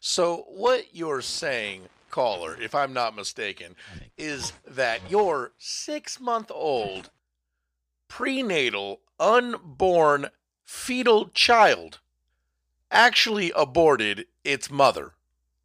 So, 0.00 0.44
what 0.48 0.86
you're 0.92 1.22
saying, 1.22 1.82
caller, 2.10 2.56
if 2.60 2.74
I'm 2.74 2.92
not 2.92 3.16
mistaken, 3.16 3.76
is 4.16 4.52
that 4.66 5.10
your 5.10 5.52
six 5.58 6.20
month 6.20 6.50
old 6.54 7.10
prenatal, 8.08 9.00
unborn, 9.20 10.28
fetal 10.64 11.28
child 11.28 11.98
actually 12.90 13.52
aborted 13.54 14.26
its 14.44 14.70
mother. 14.70 15.12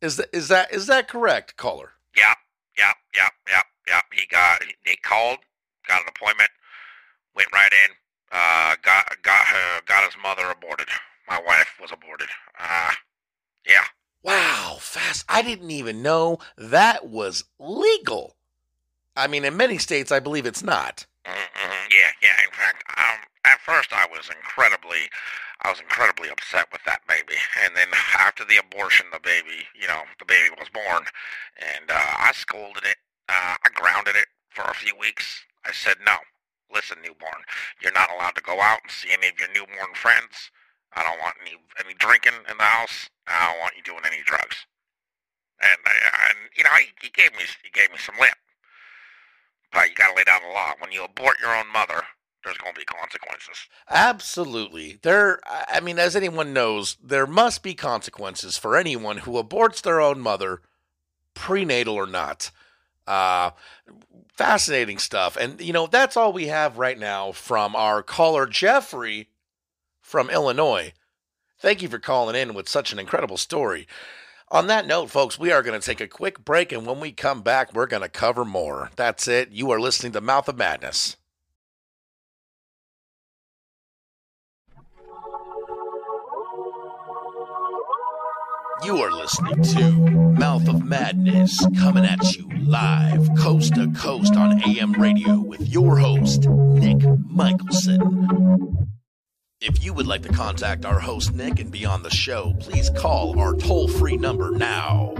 Is 0.02 0.18
that 0.18 0.30
is 0.34 0.50
that 0.50 0.73
is 0.73 0.88
that 0.88 1.07
correct, 1.07 1.55
caller? 1.55 1.93
Yep, 2.15 2.38
yep, 2.77 2.95
yep, 3.15 3.34
yep, 3.47 3.65
yep. 3.88 4.04
He 4.13 4.25
got 4.27 4.61
they 4.86 4.95
called, 4.95 5.39
got 5.88 6.02
an 6.02 6.07
appointment, 6.09 6.50
went 7.36 7.52
right 7.54 7.71
in, 7.86 7.95
uh, 8.31 8.75
got 8.81 9.21
got 9.21 9.45
her 9.45 9.81
got 9.86 10.04
his 10.04 10.21
mother 10.21 10.52
aborted. 10.52 10.88
My 11.27 11.39
wife 11.45 11.77
was 11.81 11.91
aborted. 11.91 12.27
Uh, 12.59 12.91
yeah. 13.65 13.86
Wow, 14.24 14.78
fast. 14.80 15.26
I 15.28 15.42
didn't 15.42 15.71
even 15.71 16.02
know 16.02 16.39
that 16.57 17.07
was 17.07 17.43
legal. 17.60 18.36
I 19.16 19.28
mean, 19.28 19.43
in 19.43 19.57
many 19.57 19.78
states, 19.78 20.11
I 20.11 20.20
believe 20.20 20.46
it's 20.46 20.64
not. 20.64 21.06
Mm-hmm. 21.25 21.92
Yeah, 21.92 22.11
yeah. 22.21 22.36
In 22.46 22.52
fact, 22.52 22.83
um, 22.97 23.20
at 23.46 23.60
first 23.60 23.92
I 23.92 24.07
was 24.10 24.30
incredibly, 24.30 25.11
I 25.61 25.70
was 25.70 25.80
incredibly 25.80 26.30
upset 26.30 26.68
with 26.71 26.82
that 26.86 27.06
baby, 27.07 27.38
and 27.64 27.75
then 27.75 27.88
after 28.20 28.46
the 28.46 28.57
abortion, 28.57 29.06
the 29.11 29.20
baby, 29.20 29.68
you 29.80 29.88
know, 29.88 30.02
the 30.20 30.25
baby 30.25 30.50
was 30.58 30.69
born, 30.69 31.04
and 31.58 31.92
uh, 31.92 32.14
I 32.17 32.31
scolded 32.33 32.86
it. 32.86 32.97
Uh, 33.30 33.55
I 33.64 33.69
grounded 33.73 34.16
it 34.16 34.28
for 34.50 34.64
a 34.64 34.73
few 34.73 34.95
weeks. 34.97 35.44
I 35.66 35.72
said, 35.72 35.95
no, 36.05 36.16
listen, 36.73 36.97
newborn, 37.03 37.44
you're 37.81 37.94
not 37.94 38.09
allowed 38.11 38.36
to 38.36 38.42
go 38.42 38.61
out 38.61 38.80
and 38.83 38.92
see 38.92 39.09
any 39.11 39.28
of 39.28 39.39
your 39.39 39.50
newborn 39.50 39.94
friends. 39.95 40.52
I 40.95 41.03
don't 41.03 41.19
want 41.19 41.36
any 41.42 41.58
any 41.83 41.94
drinking 41.95 42.33
in 42.50 42.58
the 42.58 42.64
house. 42.64 43.09
I 43.27 43.52
don't 43.52 43.59
want 43.59 43.75
you 43.77 43.83
doing 43.83 44.03
any 44.05 44.22
drugs. 44.25 44.66
And 45.61 45.80
uh, 45.86 46.17
and 46.30 46.38
you 46.55 46.63
know 46.63 46.69
he, 46.80 46.88
he 47.02 47.09
gave 47.09 47.31
me 47.33 47.44
he 47.63 47.69
gave 47.69 47.91
me 47.91 47.97
some 47.97 48.15
lip. 48.19 48.35
But 49.71 49.89
you 49.89 49.95
got 49.95 50.09
to 50.11 50.15
lay 50.15 50.23
down 50.23 50.41
the 50.47 50.53
law. 50.53 50.73
When 50.80 50.91
you 50.91 51.03
abort 51.03 51.39
your 51.41 51.55
own 51.55 51.71
mother, 51.71 52.03
there's 52.43 52.57
going 52.57 52.75
to 52.75 52.80
be 52.80 52.85
consequences. 52.85 53.67
Absolutely. 53.89 54.99
There 55.02 55.39
I 55.45 55.80
mean 55.80 55.99
as 55.99 56.15
anyone 56.15 56.53
knows, 56.53 56.97
there 57.03 57.27
must 57.27 57.63
be 57.63 57.73
consequences 57.73 58.57
for 58.57 58.75
anyone 58.75 59.19
who 59.19 59.41
aborts 59.41 59.81
their 59.81 60.02
own 60.02 60.19
mother, 60.19 60.61
prenatal 61.33 61.95
or 61.95 62.08
not. 62.08 62.52
Uh 63.08 63.52
fascinating 64.33 64.97
stuff. 64.97 65.37
And 65.37 65.61
you 65.61 65.73
know, 65.73 65.87
that's 65.87 66.17
all 66.17 66.33
we 66.33 66.47
have 66.47 66.77
right 66.77 66.97
now 66.97 67.31
from 67.31 67.75
our 67.75 68.03
caller 68.03 68.45
Jeffrey 68.45 69.30
from 70.02 70.30
Illinois. 70.30 70.93
Thank 71.64 71.81
you 71.81 71.88
for 71.88 71.97
calling 71.97 72.36
in 72.36 72.53
with 72.53 72.67
such 72.67 72.92
an 72.92 73.00
incredible 73.00 73.38
story. 73.38 73.88
On 74.52 74.67
that 74.67 74.86
note, 74.86 75.09
folks, 75.09 75.39
we 75.39 75.50
are 75.50 75.64
going 75.64 75.80
to 75.80 75.86
take 75.86 76.02
a 76.02 76.09
quick 76.09 76.44
break, 76.44 76.73
and 76.73 76.86
when 76.86 77.00
we 77.00 77.14
come 77.14 77.42
back, 77.42 77.73
we're 77.73 77.86
going 77.86 78.03
to 78.03 78.09
cover 78.09 78.44
more. 78.44 78.92
That's 78.97 79.30
it. 79.30 79.52
You 79.52 79.72
are 79.72 79.80
listening 79.80 80.11
to 80.11 80.20
Mouth 80.20 80.50
of 80.50 80.58
Madness. 80.58 81.16
You 88.83 88.98
are 88.98 89.11
listening 89.11 89.64
to 89.64 89.92
Mouth 90.38 90.67
of 90.67 90.83
Madness 90.83 91.66
coming 91.80 92.03
at 92.03 92.36
you 92.36 92.50
live, 92.59 93.25
coast 93.39 93.75
to 93.75 93.89
coast 93.94 94.36
on 94.36 94.61
AM 94.67 94.92
radio 94.92 95.39
with 95.39 95.61
your 95.61 95.98
host, 95.98 96.45
Nick 96.50 97.02
Michelson. 97.30 98.92
If 99.66 99.81
you 99.81 99.94
would 99.94 100.08
like 100.08 100.23
to 100.23 100.30
contact 100.30 100.83
our 100.83 101.00
host 101.00 101.33
Nick 101.33 101.58
and 101.58 101.72
be 101.72 101.86
on 101.86 102.03
the 102.03 102.09
show, 102.09 102.53
please 102.59 102.89
call 102.97 103.39
our 103.39 103.56
toll 103.56 103.88
free 103.88 104.17
number 104.17 104.52
now. 104.52 105.14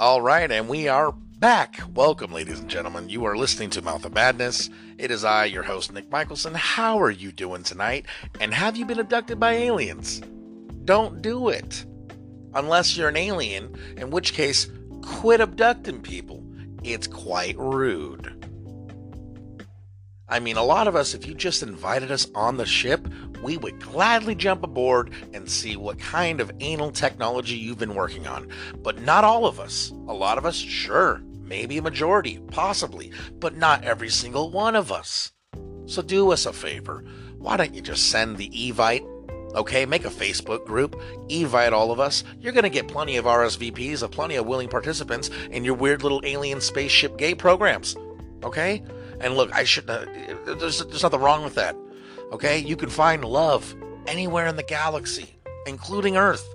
All 0.00 0.20
right, 0.20 0.50
and 0.50 0.68
we 0.68 0.88
are 0.88 1.12
back. 1.12 1.80
Welcome, 1.94 2.32
ladies 2.32 2.58
and 2.58 2.68
gentlemen. 2.68 3.08
You 3.08 3.24
are 3.26 3.36
listening 3.36 3.70
to 3.70 3.82
Mouth 3.82 4.04
of 4.04 4.14
Madness. 4.14 4.68
It 4.98 5.12
is 5.12 5.22
I, 5.22 5.44
your 5.44 5.62
host, 5.62 5.92
Nick 5.92 6.10
Michelson. 6.10 6.54
How 6.54 7.00
are 7.00 7.12
you 7.12 7.30
doing 7.30 7.62
tonight? 7.62 8.06
And 8.40 8.52
have 8.52 8.76
you 8.76 8.84
been 8.84 8.98
abducted 8.98 9.38
by 9.38 9.52
aliens? 9.52 10.22
Don't 10.84 11.22
do 11.22 11.48
it. 11.48 11.84
Unless 12.54 12.96
you're 12.96 13.08
an 13.08 13.16
alien, 13.16 13.76
in 13.96 14.10
which 14.10 14.34
case, 14.34 14.70
quit 15.02 15.40
abducting 15.40 16.02
people. 16.02 16.44
It's 16.82 17.06
quite 17.06 17.56
rude. 17.58 18.38
I 20.28 20.40
mean, 20.40 20.56
a 20.56 20.64
lot 20.64 20.88
of 20.88 20.96
us, 20.96 21.14
if 21.14 21.26
you 21.26 21.34
just 21.34 21.62
invited 21.62 22.10
us 22.10 22.26
on 22.34 22.56
the 22.56 22.64
ship, 22.64 23.06
we 23.42 23.58
would 23.58 23.80
gladly 23.80 24.34
jump 24.34 24.62
aboard 24.62 25.12
and 25.34 25.48
see 25.48 25.76
what 25.76 25.98
kind 25.98 26.40
of 26.40 26.50
anal 26.60 26.90
technology 26.90 27.56
you've 27.56 27.78
been 27.78 27.94
working 27.94 28.26
on. 28.26 28.48
But 28.78 29.02
not 29.02 29.24
all 29.24 29.46
of 29.46 29.60
us. 29.60 29.90
A 29.90 30.14
lot 30.14 30.38
of 30.38 30.46
us, 30.46 30.56
sure, 30.56 31.20
maybe 31.40 31.76
a 31.76 31.82
majority, 31.82 32.40
possibly, 32.48 33.12
but 33.34 33.56
not 33.56 33.84
every 33.84 34.08
single 34.08 34.50
one 34.50 34.74
of 34.74 34.90
us. 34.90 35.32
So 35.84 36.00
do 36.00 36.32
us 36.32 36.46
a 36.46 36.52
favor. 36.52 37.04
Why 37.36 37.58
don't 37.58 37.74
you 37.74 37.82
just 37.82 38.08
send 38.08 38.38
the 38.38 38.48
Evite 38.48 39.06
Okay, 39.54 39.84
make 39.84 40.04
a 40.04 40.10
Facebook 40.10 40.64
group, 40.66 41.00
invite 41.28 41.72
all 41.72 41.90
of 41.90 42.00
us. 42.00 42.24
You're 42.40 42.52
going 42.52 42.64
to 42.64 42.70
get 42.70 42.88
plenty 42.88 43.16
of 43.16 43.26
RSVPs 43.26 44.02
of 44.02 44.10
plenty 44.10 44.36
of 44.36 44.46
willing 44.46 44.68
participants 44.68 45.30
in 45.50 45.64
your 45.64 45.74
weird 45.74 46.02
little 46.02 46.22
alien 46.24 46.60
spaceship 46.60 47.16
gay 47.18 47.34
programs. 47.34 47.96
Okay? 48.42 48.82
And 49.20 49.36
look, 49.36 49.54
I 49.54 49.64
should 49.64 49.88
uh, 49.88 50.06
there's 50.44 50.84
there's 50.84 51.02
nothing 51.02 51.20
wrong 51.20 51.44
with 51.44 51.54
that. 51.56 51.76
Okay? 52.32 52.58
You 52.58 52.76
can 52.76 52.88
find 52.88 53.24
love 53.24 53.74
anywhere 54.06 54.46
in 54.46 54.56
the 54.56 54.62
galaxy, 54.62 55.36
including 55.66 56.16
Earth. 56.16 56.48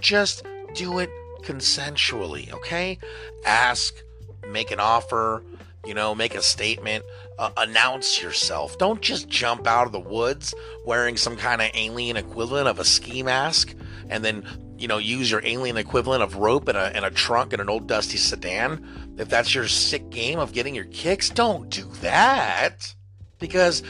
Just 0.00 0.44
do 0.74 0.98
it 0.98 1.10
consensually, 1.42 2.52
okay? 2.52 2.98
Ask, 3.44 4.02
make 4.48 4.70
an 4.70 4.80
offer, 4.80 5.42
you 5.86 5.94
know, 5.94 6.14
make 6.14 6.34
a 6.34 6.42
statement, 6.42 7.04
uh, 7.38 7.50
announce 7.56 8.22
yourself. 8.22 8.76
Don't 8.78 9.00
just 9.00 9.28
jump 9.28 9.66
out 9.66 9.86
of 9.86 9.92
the 9.92 10.00
woods 10.00 10.54
wearing 10.84 11.16
some 11.16 11.36
kind 11.36 11.62
of 11.62 11.70
alien 11.74 12.16
equivalent 12.16 12.68
of 12.68 12.78
a 12.78 12.84
ski 12.84 13.22
mask 13.22 13.74
and 14.08 14.24
then, 14.24 14.44
you 14.76 14.88
know, 14.88 14.98
use 14.98 15.30
your 15.30 15.40
alien 15.44 15.76
equivalent 15.76 16.22
of 16.22 16.36
rope 16.36 16.68
and 16.68 16.76
a, 16.76 16.94
and 16.94 17.04
a 17.04 17.10
trunk 17.10 17.52
and 17.52 17.62
an 17.62 17.68
old 17.68 17.86
dusty 17.86 18.18
sedan. 18.18 19.14
If 19.16 19.28
that's 19.28 19.54
your 19.54 19.68
sick 19.68 20.10
game 20.10 20.38
of 20.38 20.52
getting 20.52 20.74
your 20.74 20.84
kicks, 20.86 21.30
don't 21.30 21.70
do 21.70 21.84
that 22.00 22.94
because 23.38 23.82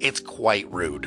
it's 0.00 0.20
quite 0.20 0.70
rude. 0.72 1.06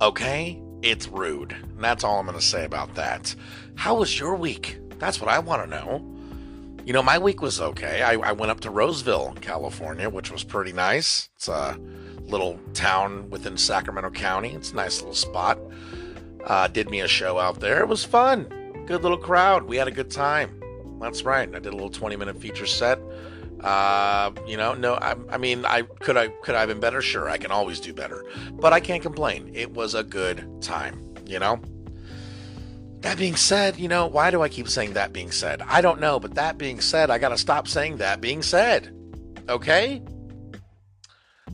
Okay? 0.00 0.62
It's 0.82 1.08
rude. 1.08 1.52
And 1.52 1.82
that's 1.82 2.04
all 2.04 2.20
I'm 2.20 2.26
going 2.26 2.38
to 2.38 2.44
say 2.44 2.64
about 2.64 2.94
that. 2.94 3.34
How 3.74 3.96
was 3.96 4.18
your 4.18 4.36
week? 4.36 4.78
That's 4.98 5.20
what 5.20 5.30
I 5.30 5.38
want 5.40 5.64
to 5.64 5.70
know. 5.70 6.15
You 6.86 6.92
know, 6.92 7.02
my 7.02 7.18
week 7.18 7.42
was 7.42 7.60
okay. 7.60 8.02
I, 8.02 8.12
I 8.12 8.30
went 8.30 8.52
up 8.52 8.60
to 8.60 8.70
Roseville, 8.70 9.34
California, 9.40 10.08
which 10.08 10.30
was 10.30 10.44
pretty 10.44 10.72
nice. 10.72 11.28
It's 11.34 11.48
a 11.48 11.76
little 12.20 12.60
town 12.74 13.28
within 13.28 13.56
Sacramento 13.56 14.10
County. 14.10 14.50
It's 14.50 14.70
a 14.70 14.76
nice 14.76 15.00
little 15.00 15.12
spot. 15.12 15.58
Uh, 16.44 16.68
did 16.68 16.88
me 16.88 17.00
a 17.00 17.08
show 17.08 17.40
out 17.40 17.58
there. 17.58 17.80
It 17.80 17.88
was 17.88 18.04
fun. 18.04 18.44
Good 18.86 19.02
little 19.02 19.18
crowd. 19.18 19.64
We 19.64 19.76
had 19.76 19.88
a 19.88 19.90
good 19.90 20.12
time. 20.12 20.62
That's 21.00 21.24
right. 21.24 21.48
I 21.48 21.58
did 21.58 21.72
a 21.72 21.76
little 21.76 21.90
20 21.90 22.14
minute 22.14 22.40
feature 22.40 22.66
set. 22.66 23.00
Uh, 23.64 24.30
you 24.46 24.56
know, 24.56 24.74
no, 24.74 24.94
I, 24.94 25.16
I 25.28 25.38
mean, 25.38 25.64
I 25.64 25.82
could 25.82 26.16
I 26.16 26.28
could 26.28 26.54
I 26.54 26.60
have 26.60 26.68
been 26.68 26.78
better? 26.78 27.02
Sure, 27.02 27.28
I 27.28 27.36
can 27.36 27.50
always 27.50 27.80
do 27.80 27.92
better, 27.92 28.24
but 28.52 28.72
I 28.72 28.78
can't 28.78 29.02
complain. 29.02 29.50
It 29.54 29.72
was 29.72 29.96
a 29.96 30.04
good 30.04 30.62
time. 30.62 31.16
You 31.26 31.40
know. 31.40 31.60
That 33.06 33.18
being 33.18 33.36
said, 33.36 33.78
you 33.78 33.86
know, 33.86 34.08
why 34.08 34.32
do 34.32 34.42
I 34.42 34.48
keep 34.48 34.68
saying 34.68 34.94
that 34.94 35.12
being 35.12 35.30
said? 35.30 35.62
I 35.68 35.80
don't 35.80 36.00
know, 36.00 36.18
but 36.18 36.34
that 36.34 36.58
being 36.58 36.80
said, 36.80 37.08
I 37.08 37.18
got 37.18 37.28
to 37.28 37.38
stop 37.38 37.68
saying 37.68 37.98
that 37.98 38.20
being 38.20 38.42
said. 38.42 38.92
Okay? 39.48 40.02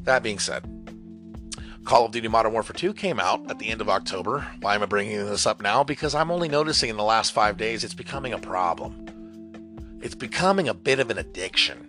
That 0.04 0.22
being 0.22 0.38
said, 0.38 0.64
Call 1.84 2.06
of 2.06 2.12
Duty 2.12 2.28
Modern 2.28 2.54
Warfare 2.54 2.72
2 2.74 2.94
came 2.94 3.20
out 3.20 3.50
at 3.50 3.58
the 3.58 3.68
end 3.68 3.82
of 3.82 3.90
October. 3.90 4.46
Why 4.62 4.74
am 4.74 4.82
I 4.82 4.86
bringing 4.86 5.26
this 5.26 5.46
up 5.46 5.60
now? 5.60 5.84
Because 5.84 6.14
I'm 6.14 6.30
only 6.30 6.48
noticing 6.48 6.88
in 6.88 6.96
the 6.96 7.04
last 7.04 7.32
five 7.32 7.58
days 7.58 7.84
it's 7.84 7.92
becoming 7.92 8.32
a 8.32 8.38
problem. 8.38 10.00
It's 10.00 10.14
becoming 10.14 10.70
a 10.70 10.74
bit 10.74 11.00
of 11.00 11.10
an 11.10 11.18
addiction. 11.18 11.86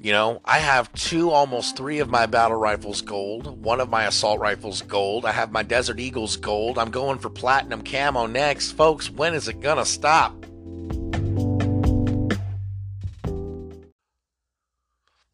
You 0.00 0.12
know, 0.12 0.40
I 0.44 0.60
have 0.60 0.92
two, 0.92 1.30
almost 1.30 1.76
three 1.76 1.98
of 1.98 2.08
my 2.08 2.26
battle 2.26 2.56
rifles 2.56 3.02
gold, 3.02 3.64
one 3.64 3.80
of 3.80 3.90
my 3.90 4.04
assault 4.04 4.38
rifles 4.38 4.80
gold. 4.82 5.24
I 5.24 5.32
have 5.32 5.50
my 5.50 5.64
Desert 5.64 5.98
Eagles 5.98 6.36
gold. 6.36 6.78
I'm 6.78 6.92
going 6.92 7.18
for 7.18 7.30
platinum 7.30 7.82
camo 7.82 8.26
next. 8.26 8.72
Folks, 8.72 9.10
when 9.10 9.34
is 9.34 9.48
it 9.48 9.60
gonna 9.60 9.84
stop? 9.84 10.32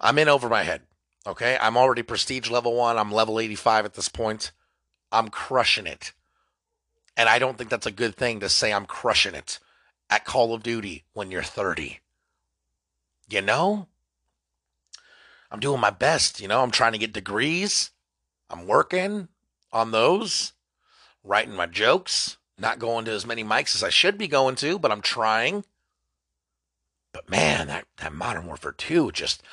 I'm 0.01 0.19
in 0.19 0.29
over 0.31 0.49
my 0.49 0.63
head. 0.63 0.81
Okay, 1.27 1.59
I'm 1.61 1.77
already 1.77 2.03
prestige 2.03 2.49
level 2.51 2.75
one. 2.75 2.97
I'm 2.97 3.13
level 3.13 3.39
85 3.39 3.85
at 3.85 3.95
this 3.95 4.09
point. 4.09 4.51
I'm 5.13 5.29
crushing 5.29 5.87
it. 5.87 6.15
And 7.19 7.29
I 7.29 7.39
don't 7.39 7.59
think 7.59 7.69
that's 7.69 7.87
a 7.87 7.93
good 7.93 8.17
thing 8.17 8.41
to 8.41 8.49
say 8.49 8.73
I'm 8.73 8.87
crushing 8.87 9.35
it 9.35 9.59
at 10.09 10.25
Call 10.25 10.55
of 10.55 10.63
Duty 10.63 11.05
when 11.13 11.31
you're 11.31 11.43
30. 11.43 12.01
You 13.29 13.43
know? 13.43 13.89
I'm 15.55 15.61
doing 15.61 15.81
my 15.81 15.91
best, 15.91 16.41
you 16.41 16.49
know, 16.49 16.65
I'm 16.65 16.73
trying 16.73 16.95
to 16.95 16.99
get 16.99 17.13
degrees. 17.13 17.93
I'm 18.51 18.67
working 18.67 19.29
on 19.73 19.93
those, 19.93 20.53
writing 21.23 21.55
my 21.55 21.67
jokes, 21.67 22.39
not 22.59 22.81
going 22.81 23.05
to 23.05 23.13
as 23.13 23.25
many 23.25 23.45
mics 23.45 23.77
as 23.77 23.85
I 23.85 23.89
should 23.89 24.19
be 24.19 24.27
going 24.27 24.57
to, 24.57 24.81
but 24.81 24.91
I'm 24.91 25.01
trying. 25.01 25.65
But 27.13 27.31
man, 27.31 27.69
that, 27.69 27.87
that 27.99 28.13
Modern 28.13 28.47
Warfare 28.47 28.73
2 28.73 29.13
just 29.13 29.45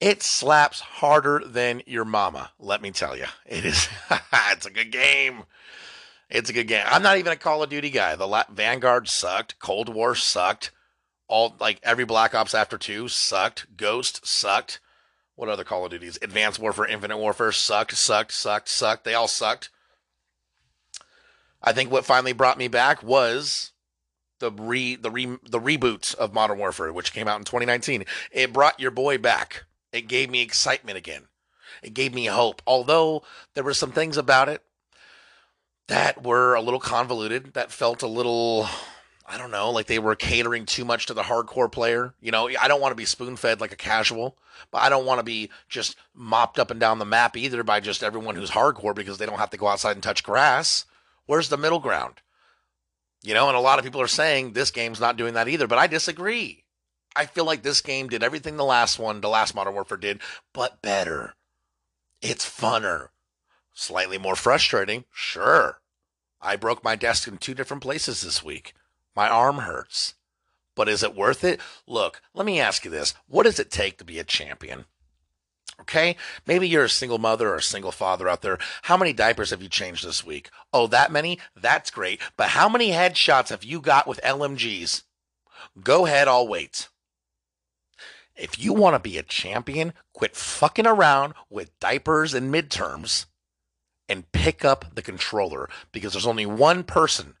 it 0.00 0.20
slaps 0.20 0.80
harder 0.80 1.40
than 1.46 1.80
your 1.86 2.04
mama, 2.04 2.50
let 2.58 2.82
me 2.82 2.90
tell 2.90 3.16
you. 3.16 3.26
It 3.46 3.64
is 3.64 3.88
it's 4.50 4.66
a 4.66 4.70
good 4.70 4.90
game. 4.90 5.44
It's 6.28 6.50
a 6.50 6.52
good 6.52 6.66
game. 6.66 6.86
I'm 6.88 7.04
not 7.04 7.18
even 7.18 7.32
a 7.32 7.36
Call 7.36 7.62
of 7.62 7.70
Duty 7.70 7.90
guy. 7.90 8.16
The 8.16 8.26
La- 8.26 8.50
Vanguard 8.50 9.06
sucked, 9.06 9.60
Cold 9.60 9.94
War 9.94 10.16
sucked, 10.16 10.72
all 11.28 11.54
like 11.60 11.78
every 11.84 12.04
Black 12.04 12.34
Ops 12.34 12.52
after 12.52 12.76
2 12.76 13.06
sucked, 13.06 13.76
Ghost 13.76 14.26
sucked. 14.26 14.80
What 15.36 15.50
other 15.50 15.64
Call 15.64 15.84
of 15.84 15.90
Duties? 15.90 16.18
Advanced 16.22 16.58
Warfare, 16.58 16.86
Infinite 16.86 17.18
Warfare 17.18 17.52
sucked, 17.52 17.94
sucked, 17.96 18.32
sucked, 18.32 18.68
sucked. 18.68 19.04
They 19.04 19.14
all 19.14 19.28
sucked. 19.28 19.70
I 21.62 21.72
think 21.72 21.90
what 21.90 22.06
finally 22.06 22.32
brought 22.32 22.58
me 22.58 22.68
back 22.68 23.02
was 23.02 23.72
the 24.38 24.50
re 24.50 24.96
the 24.96 25.10
re 25.10 25.26
the 25.26 25.60
reboot 25.60 26.14
of 26.14 26.32
Modern 26.32 26.58
Warfare, 26.58 26.92
which 26.92 27.12
came 27.12 27.28
out 27.28 27.38
in 27.38 27.44
2019. 27.44 28.04
It 28.30 28.52
brought 28.52 28.80
your 28.80 28.90
boy 28.90 29.18
back. 29.18 29.64
It 29.92 30.08
gave 30.08 30.30
me 30.30 30.40
excitement 30.40 30.96
again. 30.96 31.24
It 31.82 31.94
gave 31.94 32.14
me 32.14 32.26
hope. 32.26 32.62
Although 32.66 33.22
there 33.54 33.64
were 33.64 33.74
some 33.74 33.92
things 33.92 34.16
about 34.16 34.48
it 34.48 34.62
that 35.88 36.22
were 36.22 36.54
a 36.54 36.62
little 36.62 36.80
convoluted, 36.80 37.52
that 37.54 37.70
felt 37.70 38.02
a 38.02 38.06
little 38.06 38.68
I 39.28 39.38
don't 39.38 39.50
know, 39.50 39.70
like 39.70 39.86
they 39.86 39.98
were 39.98 40.14
catering 40.14 40.66
too 40.66 40.84
much 40.84 41.06
to 41.06 41.14
the 41.14 41.22
hardcore 41.22 41.70
player. 41.70 42.14
You 42.20 42.30
know, 42.30 42.48
I 42.60 42.68
don't 42.68 42.80
want 42.80 42.92
to 42.92 42.96
be 42.96 43.04
spoon 43.04 43.36
fed 43.36 43.60
like 43.60 43.72
a 43.72 43.76
casual, 43.76 44.38
but 44.70 44.82
I 44.82 44.88
don't 44.88 45.04
want 45.04 45.18
to 45.18 45.24
be 45.24 45.50
just 45.68 45.96
mopped 46.14 46.60
up 46.60 46.70
and 46.70 46.78
down 46.78 47.00
the 47.00 47.04
map 47.04 47.36
either 47.36 47.64
by 47.64 47.80
just 47.80 48.04
everyone 48.04 48.36
who's 48.36 48.52
hardcore 48.52 48.94
because 48.94 49.18
they 49.18 49.26
don't 49.26 49.38
have 49.38 49.50
to 49.50 49.56
go 49.56 49.66
outside 49.66 49.96
and 49.96 50.02
touch 50.02 50.22
grass. 50.22 50.84
Where's 51.26 51.48
the 51.48 51.56
middle 51.56 51.80
ground? 51.80 52.22
You 53.22 53.34
know, 53.34 53.48
and 53.48 53.56
a 53.56 53.60
lot 53.60 53.80
of 53.80 53.84
people 53.84 54.00
are 54.00 54.06
saying 54.06 54.52
this 54.52 54.70
game's 54.70 55.00
not 55.00 55.16
doing 55.16 55.34
that 55.34 55.48
either, 55.48 55.66
but 55.66 55.78
I 55.78 55.88
disagree. 55.88 56.64
I 57.16 57.26
feel 57.26 57.44
like 57.44 57.62
this 57.62 57.80
game 57.80 58.08
did 58.08 58.22
everything 58.22 58.56
the 58.56 58.64
last 58.64 58.98
one, 58.98 59.20
the 59.20 59.28
last 59.28 59.54
Modern 59.54 59.74
Warfare 59.74 59.98
did, 59.98 60.20
but 60.52 60.82
better. 60.82 61.34
It's 62.22 62.48
funner. 62.48 63.08
Slightly 63.72 64.18
more 64.18 64.36
frustrating, 64.36 65.04
sure. 65.12 65.80
I 66.40 66.54
broke 66.54 66.84
my 66.84 66.94
desk 66.94 67.26
in 67.26 67.38
two 67.38 67.54
different 67.54 67.82
places 67.82 68.20
this 68.20 68.44
week. 68.44 68.74
My 69.16 69.28
arm 69.28 69.58
hurts. 69.58 70.14
But 70.76 70.88
is 70.90 71.02
it 71.02 71.16
worth 71.16 71.42
it? 71.42 71.58
Look, 71.86 72.20
let 72.34 72.44
me 72.44 72.60
ask 72.60 72.84
you 72.84 72.90
this. 72.90 73.14
What 73.26 73.44
does 73.44 73.58
it 73.58 73.70
take 73.70 73.96
to 73.98 74.04
be 74.04 74.18
a 74.18 74.24
champion? 74.24 74.84
Okay. 75.80 76.16
Maybe 76.46 76.68
you're 76.68 76.84
a 76.84 76.90
single 76.90 77.18
mother 77.18 77.48
or 77.48 77.56
a 77.56 77.62
single 77.62 77.92
father 77.92 78.28
out 78.28 78.42
there. 78.42 78.58
How 78.82 78.96
many 78.96 79.12
diapers 79.12 79.50
have 79.50 79.62
you 79.62 79.68
changed 79.68 80.06
this 80.06 80.24
week? 80.24 80.50
Oh, 80.72 80.86
that 80.88 81.10
many? 81.10 81.38
That's 81.54 81.90
great. 81.90 82.20
But 82.36 82.50
how 82.50 82.68
many 82.68 82.90
headshots 82.90 83.48
have 83.48 83.64
you 83.64 83.80
got 83.80 84.06
with 84.06 84.20
LMGs? 84.22 85.02
Go 85.82 86.06
ahead, 86.06 86.28
I'll 86.28 86.46
wait. 86.46 86.88
If 88.36 88.58
you 88.58 88.74
want 88.74 88.94
to 88.94 88.98
be 89.00 89.16
a 89.16 89.22
champion, 89.22 89.94
quit 90.12 90.36
fucking 90.36 90.86
around 90.86 91.34
with 91.48 91.78
diapers 91.80 92.34
and 92.34 92.52
midterms 92.52 93.26
and 94.08 94.30
pick 94.32 94.64
up 94.64 94.94
the 94.94 95.02
controller 95.02 95.70
because 95.90 96.12
there's 96.12 96.26
only 96.26 96.46
one 96.46 96.84
person 96.84 97.36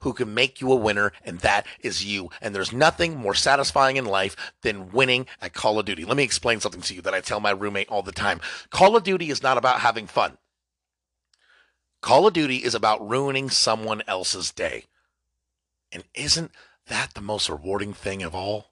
who 0.00 0.12
can 0.12 0.34
make 0.34 0.60
you 0.60 0.72
a 0.72 0.76
winner, 0.76 1.12
and 1.24 1.40
that 1.40 1.66
is 1.80 2.04
you. 2.04 2.30
And 2.40 2.54
there's 2.54 2.72
nothing 2.72 3.16
more 3.16 3.34
satisfying 3.34 3.96
in 3.96 4.04
life 4.04 4.36
than 4.62 4.90
winning 4.90 5.26
at 5.40 5.52
Call 5.52 5.78
of 5.78 5.86
Duty. 5.86 6.04
Let 6.04 6.16
me 6.16 6.22
explain 6.22 6.60
something 6.60 6.80
to 6.82 6.94
you 6.94 7.02
that 7.02 7.14
I 7.14 7.20
tell 7.20 7.40
my 7.40 7.50
roommate 7.50 7.88
all 7.88 8.02
the 8.02 8.12
time 8.12 8.40
Call 8.70 8.96
of 8.96 9.02
Duty 9.02 9.30
is 9.30 9.42
not 9.42 9.58
about 9.58 9.80
having 9.80 10.06
fun, 10.06 10.38
Call 12.00 12.26
of 12.26 12.32
Duty 12.32 12.64
is 12.64 12.74
about 12.74 13.06
ruining 13.06 13.50
someone 13.50 14.02
else's 14.06 14.50
day. 14.50 14.84
And 15.92 16.04
isn't 16.14 16.52
that 16.86 17.14
the 17.14 17.20
most 17.20 17.48
rewarding 17.48 17.92
thing 17.92 18.22
of 18.22 18.34
all? 18.34 18.70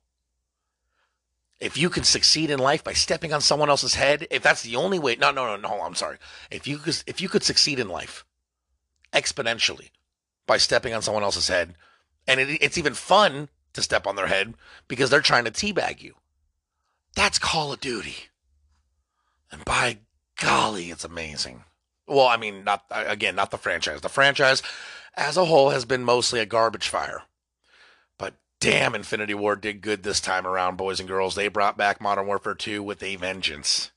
If 1.61 1.77
you 1.77 1.91
can 1.91 2.05
succeed 2.05 2.51
in 2.51 2.61
life 2.61 2.85
by 2.85 2.93
stepping 2.93 3.33
on 3.33 3.41
someone 3.41 3.69
else's 3.69 3.95
head, 3.95 4.29
if 4.31 4.43
that's 4.43 4.63
the 4.63 4.77
only 4.77 4.99
way, 4.99 5.17
no, 5.17 5.33
no, 5.33 5.45
no, 5.45 5.57
no, 5.57 5.83
I'm 5.83 5.97
sorry. 5.97 6.19
If 6.51 6.69
you 6.69 6.79
could, 6.79 7.03
if 7.07 7.21
you 7.21 7.29
could 7.29 7.43
succeed 7.43 7.81
in 7.81 7.89
life 7.89 8.25
exponentially 9.13 9.91
by 10.49 10.57
stepping 10.57 10.93
on 10.93 11.03
someone 11.03 11.23
else's 11.23 11.47
head. 11.47 11.77
And 12.27 12.41
it, 12.41 12.59
it's 12.61 12.77
even 12.77 12.95
fun 12.95 13.49
to 13.75 13.83
step 13.83 14.07
on 14.07 14.17
their 14.17 14.27
head 14.27 14.55
because 14.89 15.11
they're 15.11 15.21
trying 15.21 15.45
to 15.45 15.53
teabag 15.53 16.03
you. 16.03 16.15
That's 17.15 17.39
Call 17.39 17.73
of 17.73 17.81
Duty. 17.81 18.17
And 19.53 19.65
by 19.65 19.99
golly, 20.41 20.91
it's 20.91 21.05
amazing. 21.05 21.65
Well, 22.07 22.27
I 22.27 22.37
mean, 22.37 22.65
not 22.65 22.85
again, 22.91 23.37
not 23.37 23.51
the 23.51 23.59
franchise. 23.59 24.01
The 24.01 24.09
franchise 24.09 24.63
as 25.17 25.37
a 25.37 25.45
whole 25.45 25.71
has 25.71 25.85
been 25.85 26.05
mostly 26.05 26.41
a 26.41 26.47
garbage 26.47 26.89
fire. 26.89 27.23
But 28.19 28.35
damn, 28.61 28.95
Infinity 28.95 29.35
Ward 29.35 29.61
did 29.61 29.81
good 29.81 30.03
this 30.03 30.21
time 30.21 30.47
around, 30.47 30.77
boys 30.77 31.01
and 31.01 31.09
girls. 31.09 31.35
They 31.35 31.49
brought 31.49 31.77
back 31.77 32.01
Modern 32.01 32.27
Warfare 32.27 32.55
2 32.55 32.83
with 32.83 33.03
a 33.03 33.17
vengeance. 33.17 33.91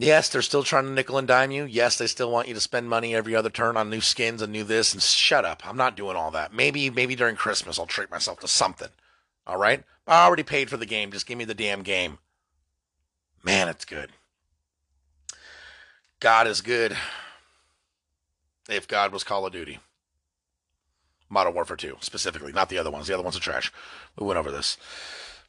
Yes, 0.00 0.28
they're 0.28 0.42
still 0.42 0.62
trying 0.62 0.84
to 0.84 0.92
nickel 0.92 1.18
and 1.18 1.26
dime 1.26 1.50
you. 1.50 1.64
Yes, 1.64 1.98
they 1.98 2.06
still 2.06 2.30
want 2.30 2.46
you 2.46 2.54
to 2.54 2.60
spend 2.60 2.88
money 2.88 3.16
every 3.16 3.34
other 3.34 3.50
turn 3.50 3.76
on 3.76 3.90
new 3.90 4.00
skins 4.00 4.40
and 4.40 4.52
new 4.52 4.62
this. 4.62 4.92
And 4.92 5.02
shut 5.02 5.44
up. 5.44 5.68
I'm 5.68 5.76
not 5.76 5.96
doing 5.96 6.14
all 6.14 6.30
that. 6.30 6.54
Maybe, 6.54 6.88
maybe 6.88 7.16
during 7.16 7.34
Christmas 7.34 7.80
I'll 7.80 7.86
treat 7.86 8.08
myself 8.08 8.38
to 8.40 8.48
something. 8.48 8.90
All 9.44 9.56
right? 9.56 9.82
I 10.06 10.24
already 10.24 10.44
paid 10.44 10.70
for 10.70 10.76
the 10.76 10.86
game. 10.86 11.10
Just 11.10 11.26
give 11.26 11.36
me 11.36 11.44
the 11.44 11.52
damn 11.52 11.82
game. 11.82 12.18
Man, 13.42 13.66
it's 13.66 13.84
good. 13.84 14.10
God 16.20 16.46
is 16.46 16.60
good. 16.60 16.96
If 18.68 18.86
God 18.86 19.12
was 19.12 19.24
Call 19.24 19.46
of 19.46 19.52
Duty. 19.52 19.80
Modern 21.28 21.54
Warfare 21.54 21.76
2, 21.76 21.96
specifically, 22.00 22.52
not 22.52 22.68
the 22.68 22.78
other 22.78 22.90
ones. 22.90 23.08
The 23.08 23.14
other 23.14 23.22
ones 23.24 23.36
are 23.36 23.40
trash. 23.40 23.72
We 24.16 24.26
went 24.26 24.38
over 24.38 24.52
this. 24.52 24.78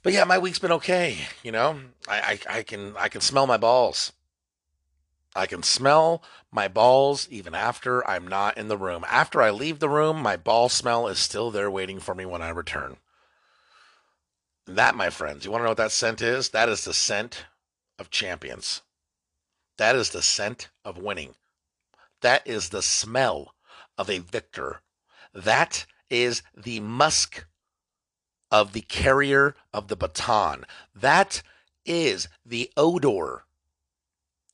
But 0.02 0.14
yeah, 0.14 0.24
my 0.24 0.40
week's 0.40 0.60
been 0.60 0.72
okay. 0.72 1.18
You 1.44 1.52
know, 1.52 1.80
I, 2.08 2.40
I, 2.50 2.58
I 2.58 2.64
can 2.64 2.96
I 2.98 3.10
can 3.10 3.22
smell 3.22 3.48
my 3.48 3.58
balls. 3.58 4.12
I 5.36 5.46
can 5.46 5.64
smell 5.64 6.24
my 6.52 6.68
balls 6.68 7.28
even 7.30 7.54
after 7.54 8.08
I'm 8.08 8.28
not 8.28 8.58
in 8.58 8.68
the 8.68 8.78
room. 8.78 9.06
After 9.08 9.42
I 9.42 9.52
leave 9.52 9.80
the 9.80 9.90
room, 9.90 10.22
my 10.22 10.36
ball 10.36 10.70
smell 10.70 11.08
is 11.08 11.20
still 11.20 11.52
there 11.52 11.70
waiting 11.70 12.00
for 12.00 12.16
me 12.16 12.26
when 12.26 12.42
I 12.42 12.50
return. 12.50 12.98
That, 14.66 14.96
my 14.96 15.10
friends, 15.10 15.46
you 15.46 15.52
want 15.52 15.62
to 15.62 15.64
know 15.66 15.72
what 15.72 15.78
that 15.78 15.92
scent 15.92 16.22
is? 16.22 16.50
That 16.50 16.70
is 16.70 16.86
the 16.86 16.94
scent 16.94 17.46
of 17.98 18.10
champions. 18.10 18.82
That 19.78 19.96
is 19.96 20.10
the 20.10 20.22
scent 20.22 20.70
of 20.84 20.98
winning. 20.98 21.36
That 22.22 22.46
is 22.46 22.70
the 22.70 22.82
smell 22.82 23.56
of 23.98 24.10
a 24.10 24.20
victor. 24.20 24.82
That 25.34 25.86
is 26.10 26.42
the 26.56 26.80
musk 26.80 27.46
of 28.52 28.74
the 28.74 28.82
carrier 28.82 29.56
of 29.74 29.88
the 29.88 29.96
baton. 29.96 30.66
That 30.96 31.44
is 31.86 32.28
the 32.46 32.72
odor 32.76 33.46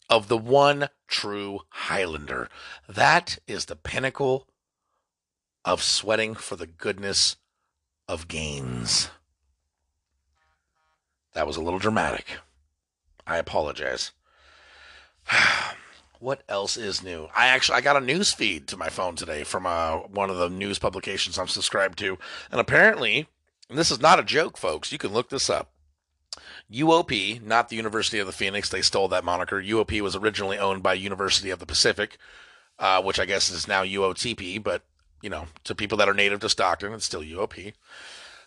of 0.10 0.28
the 0.28 0.38
one 0.38 0.90
true 1.08 1.62
Highlander. 1.70 2.50
That 2.88 3.40
is 3.48 3.66
the 3.66 3.76
pinnacle 3.76 4.48
of 5.64 5.82
sweating 5.82 6.36
for 6.36 6.56
the 6.56 6.68
goodness 6.68 7.38
of 8.08 8.28
gains. 8.28 9.10
That 11.34 11.48
was 11.48 11.58
a 11.58 11.62
little 11.62 11.80
dramatic. 11.80 12.38
I 13.28 13.38
apologize. 13.38 14.12
what 16.20 16.44
else 16.48 16.78
is 16.78 17.04
new? 17.04 17.28
I 17.36 17.48
actually 17.48 17.78
I 17.78 17.82
got 17.82 17.98
a 17.98 18.06
news 18.06 18.32
feed 18.32 18.68
to 18.68 18.78
my 18.78 18.90
phone 18.90 19.16
today 19.16 19.44
from 19.44 19.66
uh, 19.66 19.98
one 19.98 20.30
of 20.30 20.38
the 20.38 20.50
news 20.50 20.80
publications 20.80 21.38
I'm 21.38 21.48
subscribed 21.48 21.98
to, 22.00 22.18
and 22.52 22.62
apparently, 22.62 23.28
and 23.70 23.78
this 23.78 23.92
is 23.92 24.00
not 24.00 24.20
a 24.20 24.24
joke, 24.24 24.58
folks. 24.58 24.92
You 24.92 24.98
can 24.98 25.12
look 25.12 25.30
this 25.30 25.50
up. 25.50 25.72
UOP, 26.72 27.42
not 27.42 27.70
the 27.70 27.76
University 27.76 28.20
of 28.20 28.28
the 28.28 28.34
Phoenix, 28.34 28.70
they 28.70 28.82
stole 28.82 29.08
that 29.10 29.24
moniker. 29.24 29.62
UOP 29.62 30.02
was 30.02 30.16
originally 30.16 30.58
owned 30.58 30.82
by 30.82 30.94
University 30.94 31.50
of 31.50 31.60
the 31.60 31.66
Pacific, 31.66 32.18
uh, 32.80 33.02
which 33.02 33.20
I 33.20 33.26
guess 33.26 33.50
is 33.50 33.68
now 33.68 33.84
UOTP, 33.84 34.64
but 34.64 34.84
you 35.22 35.30
know, 35.30 35.46
to 35.64 35.76
people 35.76 35.98
that 35.98 36.10
are 36.10 36.14
native 36.14 36.40
to 36.42 36.50
Stockton, 36.50 36.94
it's 36.94 37.06
still 37.06 37.22
UOP. 37.22 37.74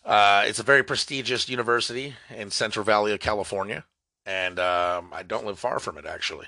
Uh, 0.04 0.44
it's 0.46 0.58
a 0.58 0.64
very 0.64 0.82
prestigious 0.82 1.48
university 1.48 2.14
in 2.34 2.50
Central 2.50 2.84
Valley 2.84 3.12
of 3.12 3.20
California, 3.20 3.84
and 4.24 4.58
um, 4.58 5.10
I 5.12 5.22
don't 5.22 5.46
live 5.46 5.58
far 5.58 5.78
from 5.78 5.98
it 5.98 6.06
actually. 6.06 6.46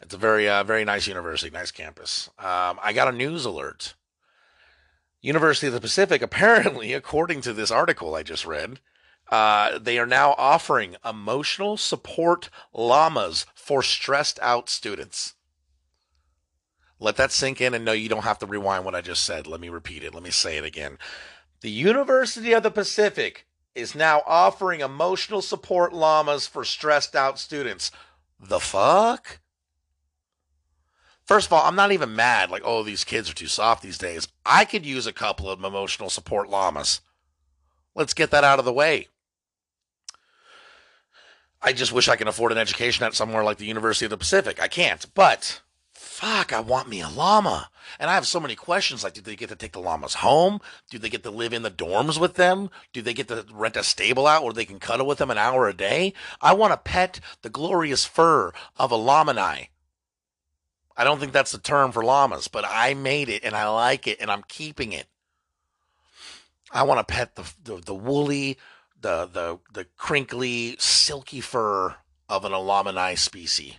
It's 0.00 0.14
a 0.14 0.18
very, 0.18 0.48
uh, 0.48 0.62
very 0.64 0.84
nice 0.84 1.06
university, 1.06 1.50
nice 1.50 1.70
campus. 1.70 2.28
Um, 2.38 2.78
I 2.82 2.92
got 2.94 3.08
a 3.08 3.12
news 3.12 3.44
alert. 3.44 3.94
University 5.20 5.66
of 5.66 5.72
the 5.72 5.80
Pacific, 5.80 6.22
apparently, 6.22 6.92
according 6.92 7.40
to 7.42 7.52
this 7.52 7.70
article 7.70 8.14
I 8.14 8.22
just 8.22 8.46
read, 8.46 8.80
uh, 9.30 9.78
they 9.78 9.98
are 9.98 10.06
now 10.06 10.34
offering 10.38 10.96
emotional 11.04 11.76
support 11.76 12.48
llamas 12.72 13.46
for 13.54 13.82
stressed 13.82 14.38
out 14.40 14.68
students. 14.68 15.34
Let 17.00 17.16
that 17.16 17.30
sink 17.30 17.60
in 17.60 17.74
and 17.74 17.84
know 17.84 17.92
you 17.92 18.08
don't 18.08 18.24
have 18.24 18.38
to 18.40 18.46
rewind 18.46 18.84
what 18.84 18.94
I 18.94 19.00
just 19.00 19.24
said. 19.24 19.46
Let 19.46 19.60
me 19.60 19.68
repeat 19.68 20.02
it. 20.02 20.14
Let 20.14 20.22
me 20.22 20.30
say 20.30 20.56
it 20.56 20.64
again. 20.64 20.98
The 21.60 21.70
University 21.70 22.52
of 22.52 22.62
the 22.62 22.70
Pacific 22.70 23.46
is 23.74 23.94
now 23.94 24.22
offering 24.26 24.80
emotional 24.80 25.42
support 25.42 25.92
llamas 25.92 26.46
for 26.46 26.64
stressed 26.64 27.14
out 27.14 27.38
students. 27.38 27.90
The 28.40 28.60
fuck? 28.60 29.40
First 31.24 31.48
of 31.48 31.52
all, 31.52 31.64
I'm 31.64 31.76
not 31.76 31.92
even 31.92 32.16
mad 32.16 32.50
like, 32.50 32.62
oh, 32.64 32.82
these 32.82 33.04
kids 33.04 33.30
are 33.30 33.34
too 33.34 33.48
soft 33.48 33.82
these 33.82 33.98
days. 33.98 34.28
I 34.46 34.64
could 34.64 34.86
use 34.86 35.06
a 35.06 35.12
couple 35.12 35.50
of 35.50 35.62
emotional 35.62 36.10
support 36.10 36.48
llamas. 36.48 37.00
Let's 37.94 38.14
get 38.14 38.30
that 38.30 38.44
out 38.44 38.58
of 38.58 38.64
the 38.64 38.72
way. 38.72 39.08
I 41.60 41.72
just 41.72 41.92
wish 41.92 42.08
I 42.08 42.16
could 42.16 42.28
afford 42.28 42.52
an 42.52 42.58
education 42.58 43.04
at 43.04 43.14
somewhere 43.14 43.42
like 43.42 43.58
the 43.58 43.66
University 43.66 44.06
of 44.06 44.10
the 44.10 44.16
Pacific. 44.16 44.62
I 44.62 44.68
can't, 44.68 45.04
but 45.14 45.60
fuck, 45.92 46.52
I 46.52 46.60
want 46.60 46.88
me 46.88 47.00
a 47.00 47.08
llama. 47.08 47.70
And 47.98 48.08
I 48.10 48.14
have 48.14 48.26
so 48.26 48.38
many 48.38 48.54
questions 48.54 49.02
like, 49.02 49.14
do 49.14 49.20
they 49.20 49.36
get 49.36 49.48
to 49.48 49.56
take 49.56 49.72
the 49.72 49.80
llamas 49.80 50.14
home? 50.14 50.60
Do 50.90 50.98
they 50.98 51.08
get 51.08 51.22
to 51.24 51.30
live 51.30 51.52
in 51.52 51.62
the 51.62 51.70
dorms 51.70 52.20
with 52.20 52.34
them? 52.34 52.70
Do 52.92 53.02
they 53.02 53.14
get 53.14 53.28
to 53.28 53.44
rent 53.52 53.76
a 53.76 53.82
stable 53.82 54.26
out 54.26 54.44
where 54.44 54.52
they 54.52 54.64
can 54.64 54.78
cuddle 54.78 55.06
with 55.06 55.18
them 55.18 55.30
an 55.30 55.38
hour 55.38 55.68
a 55.68 55.74
day? 55.74 56.12
I 56.40 56.54
want 56.54 56.72
to 56.72 56.76
pet 56.76 57.20
the 57.42 57.50
glorious 57.50 58.04
fur 58.04 58.52
of 58.76 58.92
a 58.92 58.96
lamani. 58.96 59.68
I 60.96 61.04
don't 61.04 61.20
think 61.20 61.32
that's 61.32 61.52
the 61.52 61.58
term 61.58 61.92
for 61.92 62.04
llamas, 62.04 62.48
but 62.48 62.64
I 62.66 62.94
made 62.94 63.28
it 63.28 63.44
and 63.44 63.54
I 63.54 63.68
like 63.68 64.06
it 64.06 64.20
and 64.20 64.30
I'm 64.30 64.42
keeping 64.48 64.92
it. 64.92 65.06
I 66.72 66.82
want 66.82 66.98
to 66.98 67.12
pet 67.12 67.36
the, 67.36 67.50
the, 67.62 67.76
the 67.80 67.94
woolly, 67.94 68.58
the, 69.00 69.26
the, 69.26 69.58
the 69.72 69.86
crinkly, 69.96 70.76
silky 70.78 71.40
fur 71.40 71.96
of 72.28 72.44
an 72.44 72.52
Alamani 72.52 73.16
species. 73.18 73.74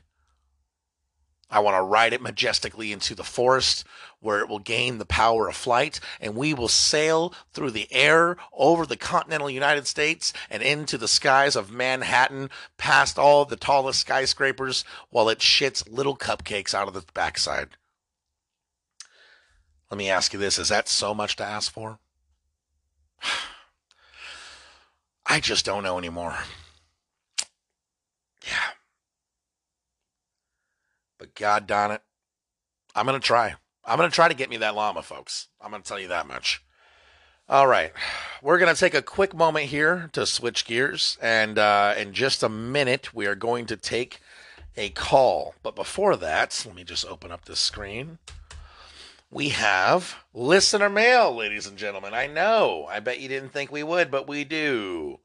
I 1.51 1.59
want 1.59 1.77
to 1.77 1.81
ride 1.81 2.13
it 2.13 2.21
majestically 2.21 2.91
into 2.91 3.15
the 3.15 3.23
forest 3.23 3.83
where 4.19 4.39
it 4.39 4.47
will 4.47 4.59
gain 4.59 4.97
the 4.97 5.05
power 5.05 5.47
of 5.47 5.55
flight, 5.55 5.99
and 6.21 6.35
we 6.35 6.53
will 6.53 6.67
sail 6.67 7.33
through 7.53 7.71
the 7.71 7.91
air 7.91 8.37
over 8.53 8.85
the 8.85 8.97
continental 8.97 9.49
United 9.49 9.87
States 9.87 10.31
and 10.49 10.61
into 10.61 10.97
the 10.97 11.07
skies 11.07 11.55
of 11.55 11.71
Manhattan, 11.71 12.51
past 12.77 13.17
all 13.17 13.45
the 13.45 13.55
tallest 13.55 14.01
skyscrapers, 14.01 14.83
while 15.09 15.27
it 15.29 15.39
shits 15.39 15.89
little 15.89 16.15
cupcakes 16.15 16.75
out 16.75 16.87
of 16.87 16.93
the 16.93 17.03
backside. 17.13 17.69
Let 19.89 19.97
me 19.97 20.09
ask 20.09 20.33
you 20.33 20.39
this 20.39 20.59
is 20.59 20.69
that 20.69 20.87
so 20.87 21.15
much 21.15 21.35
to 21.37 21.43
ask 21.43 21.71
for? 21.71 21.97
I 25.29 25.39
just 25.39 25.63
don't 25.63 25.83
know 25.83 25.99
anymore. 25.99 26.35
Yeah. 28.45 28.71
But 31.19 31.35
God 31.35 31.67
darn 31.67 31.91
it, 31.91 32.01
I'm 32.95 33.05
going 33.05 33.19
to 33.19 33.25
try. 33.25 33.53
I'm 33.85 33.97
going 33.97 34.09
to 34.09 34.15
try 34.15 34.27
to 34.27 34.33
get 34.33 34.49
me 34.49 34.57
that 34.57 34.75
llama, 34.75 35.03
folks. 35.03 35.47
I'm 35.61 35.69
going 35.69 35.83
to 35.83 35.87
tell 35.87 35.99
you 35.99 36.07
that 36.07 36.27
much. 36.27 36.63
All 37.47 37.67
right. 37.67 37.93
We're 38.41 38.57
going 38.57 38.73
to 38.73 38.79
take 38.79 38.93
a 38.93 39.01
quick 39.01 39.35
moment 39.35 39.65
here 39.65 40.09
to 40.13 40.25
switch 40.25 40.65
gears. 40.65 41.17
And 41.21 41.59
uh, 41.59 41.93
in 41.97 42.13
just 42.13 42.41
a 42.41 42.49
minute, 42.49 43.13
we 43.13 43.27
are 43.27 43.35
going 43.35 43.67
to 43.67 43.77
take 43.77 44.19
a 44.75 44.89
call. 44.89 45.53
But 45.61 45.75
before 45.75 46.15
that, 46.17 46.63
let 46.65 46.75
me 46.75 46.83
just 46.83 47.05
open 47.05 47.31
up 47.31 47.45
this 47.45 47.59
screen. 47.59 48.17
We 49.31 49.49
have 49.49 50.15
listener 50.33 50.89
mail, 50.89 51.35
ladies 51.35 51.67
and 51.67 51.77
gentlemen. 51.77 52.15
I 52.15 52.25
know. 52.25 52.87
I 52.89 52.99
bet 52.99 53.19
you 53.19 53.27
didn't 53.27 53.49
think 53.49 53.71
we 53.71 53.83
would, 53.83 54.09
but 54.09 54.27
we 54.27 54.43
do. 54.43 55.19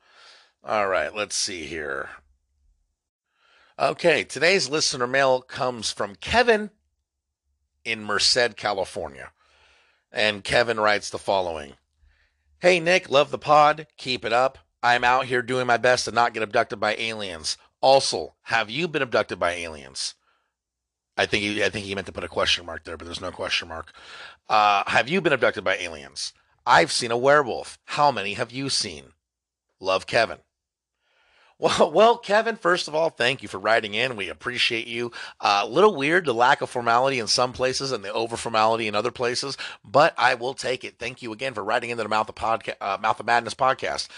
All 0.62 0.88
right. 0.88 1.14
Let's 1.14 1.36
see 1.36 1.64
here. 1.64 2.10
Okay, 3.78 4.22
today's 4.22 4.68
listener 4.68 5.06
mail 5.06 5.40
comes 5.40 5.90
from 5.90 6.14
Kevin 6.16 6.70
in 7.84 8.04
Merced, 8.04 8.56
California. 8.56 9.32
And 10.12 10.44
Kevin 10.44 10.78
writes 10.78 11.10
the 11.10 11.18
following 11.18 11.74
Hey, 12.60 12.80
Nick, 12.80 13.10
love 13.10 13.30
the 13.30 13.38
pod. 13.38 13.86
Keep 13.96 14.24
it 14.24 14.32
up. 14.32 14.58
I'm 14.82 15.02
out 15.02 15.26
here 15.26 15.42
doing 15.42 15.66
my 15.66 15.78
best 15.78 16.04
to 16.04 16.12
not 16.12 16.34
get 16.34 16.42
abducted 16.42 16.78
by 16.78 16.94
aliens. 16.96 17.56
Also, 17.80 18.34
have 18.42 18.70
you 18.70 18.86
been 18.86 19.02
abducted 19.02 19.40
by 19.40 19.52
aliens? 19.52 20.14
I 21.16 21.26
think 21.26 21.42
he, 21.42 21.64
I 21.64 21.70
think 21.70 21.86
he 21.86 21.94
meant 21.94 22.06
to 22.06 22.12
put 22.12 22.24
a 22.24 22.28
question 22.28 22.66
mark 22.66 22.84
there, 22.84 22.96
but 22.96 23.04
there's 23.04 23.20
no 23.20 23.30
question 23.30 23.68
mark. 23.68 23.92
Uh, 24.48 24.82
have 24.86 25.08
you 25.08 25.20
been 25.20 25.32
abducted 25.32 25.64
by 25.64 25.76
aliens? 25.76 26.32
I've 26.66 26.90
seen 26.90 27.10
a 27.10 27.16
werewolf. 27.16 27.78
How 27.84 28.10
many 28.10 28.34
have 28.34 28.50
you 28.50 28.68
seen? 28.68 29.12
Love, 29.80 30.06
Kevin. 30.06 30.38
Well, 31.58 31.90
well, 31.94 32.18
Kevin, 32.18 32.56
first 32.56 32.88
of 32.88 32.94
all, 32.94 33.10
thank 33.10 33.42
you 33.42 33.48
for 33.48 33.58
writing 33.58 33.94
in. 33.94 34.16
We 34.16 34.28
appreciate 34.28 34.86
you. 34.86 35.12
A 35.40 35.46
uh, 35.46 35.66
little 35.66 35.94
weird, 35.94 36.24
the 36.24 36.34
lack 36.34 36.60
of 36.60 36.70
formality 36.70 37.18
in 37.18 37.26
some 37.26 37.52
places 37.52 37.92
and 37.92 38.04
the 38.04 38.12
over 38.12 38.36
formality 38.36 38.88
in 38.88 38.94
other 38.94 39.12
places, 39.12 39.56
but 39.84 40.14
I 40.18 40.34
will 40.34 40.54
take 40.54 40.84
it. 40.84 40.98
Thank 40.98 41.22
you 41.22 41.32
again 41.32 41.54
for 41.54 41.62
writing 41.62 41.90
into 41.90 42.02
the 42.02 42.08
Mouth 42.08 42.28
of, 42.28 42.62
uh, 42.80 42.98
Mouth 43.00 43.20
of 43.20 43.26
Madness 43.26 43.54
podcast. 43.54 44.08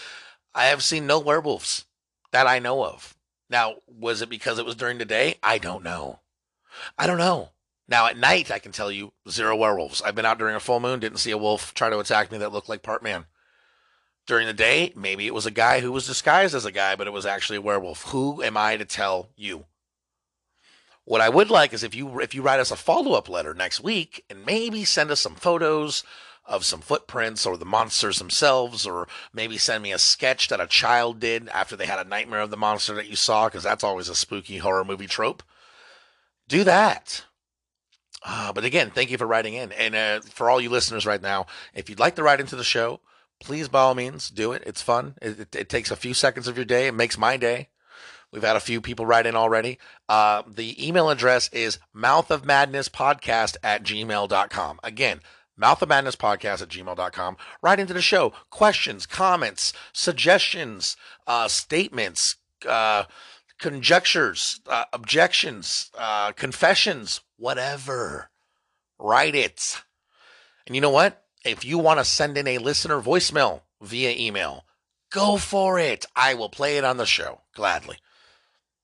I 0.55 0.67
have 0.67 0.83
seen 0.83 1.07
no 1.07 1.19
werewolves 1.19 1.85
that 2.33 2.47
I 2.47 2.59
know 2.59 2.85
of. 2.85 3.15
Now, 3.51 3.77
was 3.87 4.23
it 4.23 4.31
because 4.31 4.59
it 4.59 4.67
was 4.67 4.75
during 4.75 4.99
the 4.99 5.05
day? 5.05 5.37
I 5.43 5.59
don't 5.59 5.85
know. 5.85 6.21
I 6.99 7.07
don't 7.07 7.19
know. 7.19 7.51
Now, 7.89 8.07
at 8.07 8.19
night, 8.19 8.51
I 8.51 8.59
can 8.59 8.73
tell 8.73 8.91
you 8.91 9.13
zero 9.29 9.55
werewolves. 9.55 10.03
I've 10.03 10.15
been 10.15 10.27
out 10.27 10.39
during 10.39 10.57
a 10.57 10.61
full 10.61 10.81
moon, 10.81 10.99
didn't 10.99 11.19
see 11.19 11.31
a 11.31 11.39
wolf 11.39 11.73
try 11.73 11.89
to 11.89 11.99
attack 11.99 12.33
me 12.33 12.39
that 12.39 12.53
looked 12.53 12.69
like 12.69 12.83
part 12.83 13.03
man 13.03 13.27
during 14.27 14.47
the 14.47 14.53
day, 14.53 14.93
maybe 14.97 15.27
it 15.27 15.35
was 15.35 15.47
a 15.47 15.51
guy 15.51 15.81
who 15.81 15.93
was 15.93 16.07
disguised 16.07 16.55
as 16.55 16.65
a 16.65 16.73
guy, 16.73 16.97
but 16.97 17.07
it 17.07 17.13
was 17.13 17.27
actually 17.27 17.57
a 17.57 17.63
werewolf. 17.63 18.03
Who 18.11 18.43
am 18.43 18.57
I 18.57 18.77
to 18.77 18.85
tell 18.85 19.31
you? 19.37 19.67
What 21.05 21.21
I 21.21 21.29
would 21.29 21.51
like 21.51 21.73
is 21.73 21.85
if 21.85 21.95
you 21.95 22.21
if 22.21 22.35
you 22.35 22.43
write 22.43 22.59
us 22.59 22.73
a 22.73 22.77
follow 22.77 23.13
up 23.13 23.29
letter 23.29 23.55
next 23.55 23.81
week 23.81 24.25
and 24.29 24.45
maybe 24.45 24.85
send 24.85 25.13
us 25.13 25.21
some 25.21 25.37
photos 25.37 26.03
of 26.45 26.65
some 26.65 26.81
footprints 26.81 27.47
or 27.47 27.57
the 27.57 27.65
monsters 27.65 28.19
themselves, 28.19 28.87
or 28.87 29.07
maybe 29.33 29.59
send 29.59 29.83
me 29.83 29.93
a 29.93 29.99
sketch 29.99 30.49
that 30.49 30.61
a 30.61 30.67
child 30.67 31.21
did 31.21 31.49
after 31.51 31.77
they 31.77 31.87
had 31.87 32.05
a 32.05 32.09
nightmare 32.09 32.41
of 32.41 32.51
the 32.51 32.57
monster 32.57 32.95
that 32.95 33.09
you 33.09 33.17
saw, 33.17 33.47
because 33.47 33.63
that's 33.63 33.85
always 33.85 34.09
a 34.09 34.15
spooky 34.15 34.59
horror 34.59 34.85
movie 34.85 35.07
trope. 35.07 35.43
Do 36.49 36.65
that. 36.65 37.25
Uh, 38.25 38.53
but 38.53 38.65
again, 38.65 38.91
thank 38.91 39.11
you 39.11 39.19
for 39.19 39.27
writing 39.27 39.55
in. 39.55 39.73
And 39.73 39.95
uh, 39.95 40.21
for 40.21 40.51
all 40.51 40.61
you 40.61 40.71
listeners 40.71 41.07
right 41.07 41.23
now, 41.23 41.47
if 41.75 41.89
you'd 41.89 42.01
like 42.01 42.17
to 42.17 42.23
write 42.23 42.41
into 42.41 42.57
the 42.57 42.65
show, 42.65 43.01
please, 43.41 43.69
by 43.69 43.81
all 43.81 43.95
means, 43.95 44.31
do 44.31 44.53
it. 44.53 44.63
It's 44.67 44.83
fun. 44.83 45.15
It, 45.23 45.41
it, 45.41 45.57
it, 45.57 45.69
takes 45.69 45.91
a 45.91 45.97
few 45.97 46.15
seconds 46.15 46.49
of 46.49 46.57
your 46.57 46.65
day. 46.65 46.89
It 46.89 46.95
makes 46.95 47.19
my 47.19 47.37
day. 47.37 47.69
We've 48.33 48.43
had 48.43 48.57
a 48.57 48.61
few 48.61 48.81
people 48.81 49.07
write 49.07 49.27
in 49.27 49.37
already. 49.37 49.79
Uh, 50.09 50.43
the 50.49 50.87
email 50.87 51.09
address 51.11 51.49
is 51.53 51.79
mouthofmadnesspodcast 51.95 53.57
at 53.63 53.85
gmail.com. 53.85 54.81
Again, 54.83 55.21
mouthofmadnesspodcast 55.61 56.63
at 56.63 56.69
gmail.com. 56.69 57.37
Write 57.63 57.81
into 57.81 57.95
the 57.95 58.03
show. 58.03 58.33
Questions, 58.51 59.07
comments, 59.07 59.73
suggestions, 59.93 60.97
uh, 61.27 61.49
statements, 61.49 62.37
uh, 62.69 63.05
conjectures, 63.59 64.61
uh, 64.67 64.85
objections, 64.93 65.91
uh, 65.97 66.33
confessions, 66.33 67.21
whatever. 67.37 68.31
Write 68.99 69.35
it. 69.35 69.83
And 70.67 70.75
you 70.75 70.81
know 70.81 70.91
what? 70.91 71.23
If 71.45 71.65
you 71.65 71.79
want 71.79 72.01
to 72.01 72.05
send 72.05 72.37
in 72.37 72.49
a 72.49 72.59
listener 72.59 73.01
voicemail 73.01 73.63
via 73.81 74.15
email, 74.17 74.65
go 75.11 75.37
for 75.37 75.79
it. 75.79 76.07
I 76.15 76.35
will 76.35 76.49
play 76.49 76.77
it 76.79 76.85
on 76.85 76.97
the 76.97 77.07
show 77.07 77.43
gladly. 77.55 77.99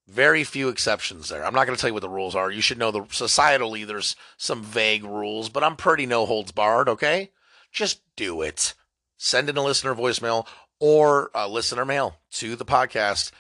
Very 0.07 0.45
few 0.45 0.69
exceptions 0.69 1.29
there. 1.29 1.45
I'm 1.45 1.55
not 1.55 1.67
going 1.67 1.77
to 1.77 1.81
tell 1.81 1.89
you 1.89 1.95
what 1.95 2.03
the 2.03 2.09
rules 2.09 2.35
are. 2.35 2.51
You 2.51 2.61
should 2.61 2.79
know 2.79 2.91
the 2.91 3.03
societally 3.03 3.87
there's 3.87 4.17
some 4.37 4.63
vague 4.63 5.05
rules, 5.05 5.49
but 5.49 5.65
I'm 5.65 5.77
pretty 5.77 6.07
no 6.07 6.27
holds 6.27 6.53
barred, 6.53 6.89
okay? 6.89 7.31
Just 7.71 8.01
do 8.17 8.43
it. 8.43 8.75
Send 9.17 9.49
in 9.49 9.57
a 9.57 9.63
listener 9.63 9.95
voicemail 9.95 10.47
or 10.81 11.31
a 11.35 11.49
listener 11.49 11.85
mail 11.85 12.17
to 12.33 12.57
the 12.57 12.65
podcast 12.65 13.31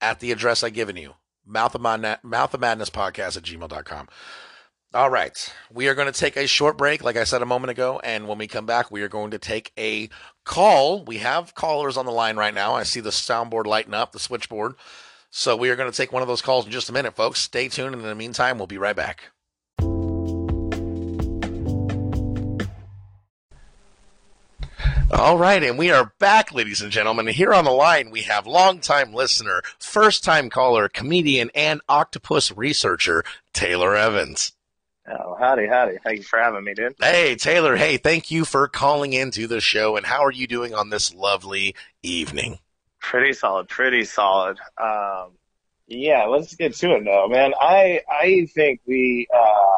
at 0.00 0.20
the 0.20 0.32
address 0.32 0.62
I've 0.62 0.74
given 0.74 0.96
you. 0.96 1.14
Mouth 1.46 1.74
of, 1.74 1.80
Mouth 1.80 2.54
of 2.54 2.60
Madness 2.60 2.90
podcast 2.90 3.36
at 3.36 3.42
gmail.com. 3.42 4.08
All 4.92 5.10
right. 5.10 5.52
We 5.72 5.86
are 5.88 5.94
going 5.94 6.12
to 6.12 6.18
take 6.18 6.36
a 6.36 6.48
short 6.48 6.76
break, 6.76 7.04
like 7.04 7.16
I 7.16 7.24
said 7.24 7.42
a 7.42 7.46
moment 7.46 7.70
ago. 7.70 8.00
And 8.02 8.26
when 8.26 8.38
we 8.38 8.48
come 8.48 8.66
back, 8.66 8.90
we 8.90 9.02
are 9.02 9.08
going 9.08 9.30
to 9.30 9.38
take 9.38 9.72
a 9.78 10.08
call. 10.44 11.04
We 11.04 11.18
have 11.18 11.54
callers 11.54 11.96
on 11.96 12.06
the 12.06 12.12
line 12.12 12.36
right 12.36 12.54
now. 12.54 12.74
I 12.74 12.82
see 12.82 13.00
the 13.00 13.10
soundboard 13.10 13.66
lighting 13.66 13.94
up, 13.94 14.12
the 14.12 14.18
switchboard. 14.18 14.74
So 15.30 15.56
we 15.56 15.70
are 15.70 15.76
going 15.76 15.90
to 15.90 15.96
take 15.96 16.12
one 16.12 16.22
of 16.22 16.28
those 16.28 16.42
calls 16.42 16.66
in 16.66 16.72
just 16.72 16.90
a 16.90 16.92
minute, 16.92 17.14
folks. 17.14 17.40
Stay 17.40 17.68
tuned. 17.68 17.94
And 17.94 18.02
in 18.02 18.08
the 18.08 18.16
meantime, 18.16 18.58
we'll 18.58 18.66
be 18.66 18.78
right 18.78 18.96
back. 18.96 19.30
All 25.12 25.36
right, 25.36 25.60
and 25.64 25.76
we 25.76 25.90
are 25.90 26.12
back, 26.20 26.54
ladies 26.54 26.82
and 26.82 26.92
gentlemen. 26.92 27.26
Here 27.26 27.52
on 27.52 27.64
the 27.64 27.72
line, 27.72 28.12
we 28.12 28.22
have 28.22 28.46
longtime 28.46 29.12
listener, 29.12 29.60
first 29.80 30.22
time 30.22 30.48
caller, 30.50 30.88
comedian, 30.88 31.50
and 31.52 31.80
octopus 31.88 32.52
researcher, 32.56 33.24
Taylor 33.52 33.96
Evans. 33.96 34.52
Oh, 35.08 35.36
howdy, 35.36 35.66
howdy. 35.66 35.98
Thank 36.04 36.18
you 36.18 36.22
for 36.22 36.38
having 36.38 36.62
me, 36.62 36.74
dude. 36.74 36.94
Hey, 37.00 37.34
Taylor. 37.34 37.74
Hey, 37.74 37.96
thank 37.96 38.30
you 38.30 38.44
for 38.44 38.68
calling 38.68 39.12
into 39.12 39.48
the 39.48 39.60
show. 39.60 39.96
And 39.96 40.06
how 40.06 40.24
are 40.24 40.30
you 40.30 40.46
doing 40.46 40.74
on 40.74 40.90
this 40.90 41.12
lovely 41.12 41.74
evening? 42.04 42.60
Pretty 43.00 43.32
solid, 43.32 43.68
pretty 43.68 44.04
solid. 44.04 44.58
Um, 44.78 45.32
yeah, 45.88 46.26
let's 46.26 46.54
get 46.54 46.76
to 46.76 46.94
it 46.94 47.04
though, 47.04 47.26
man. 47.26 47.52
I 47.60 48.02
I 48.08 48.46
think 48.54 48.80
we 48.86 49.26
uh, 49.34 49.76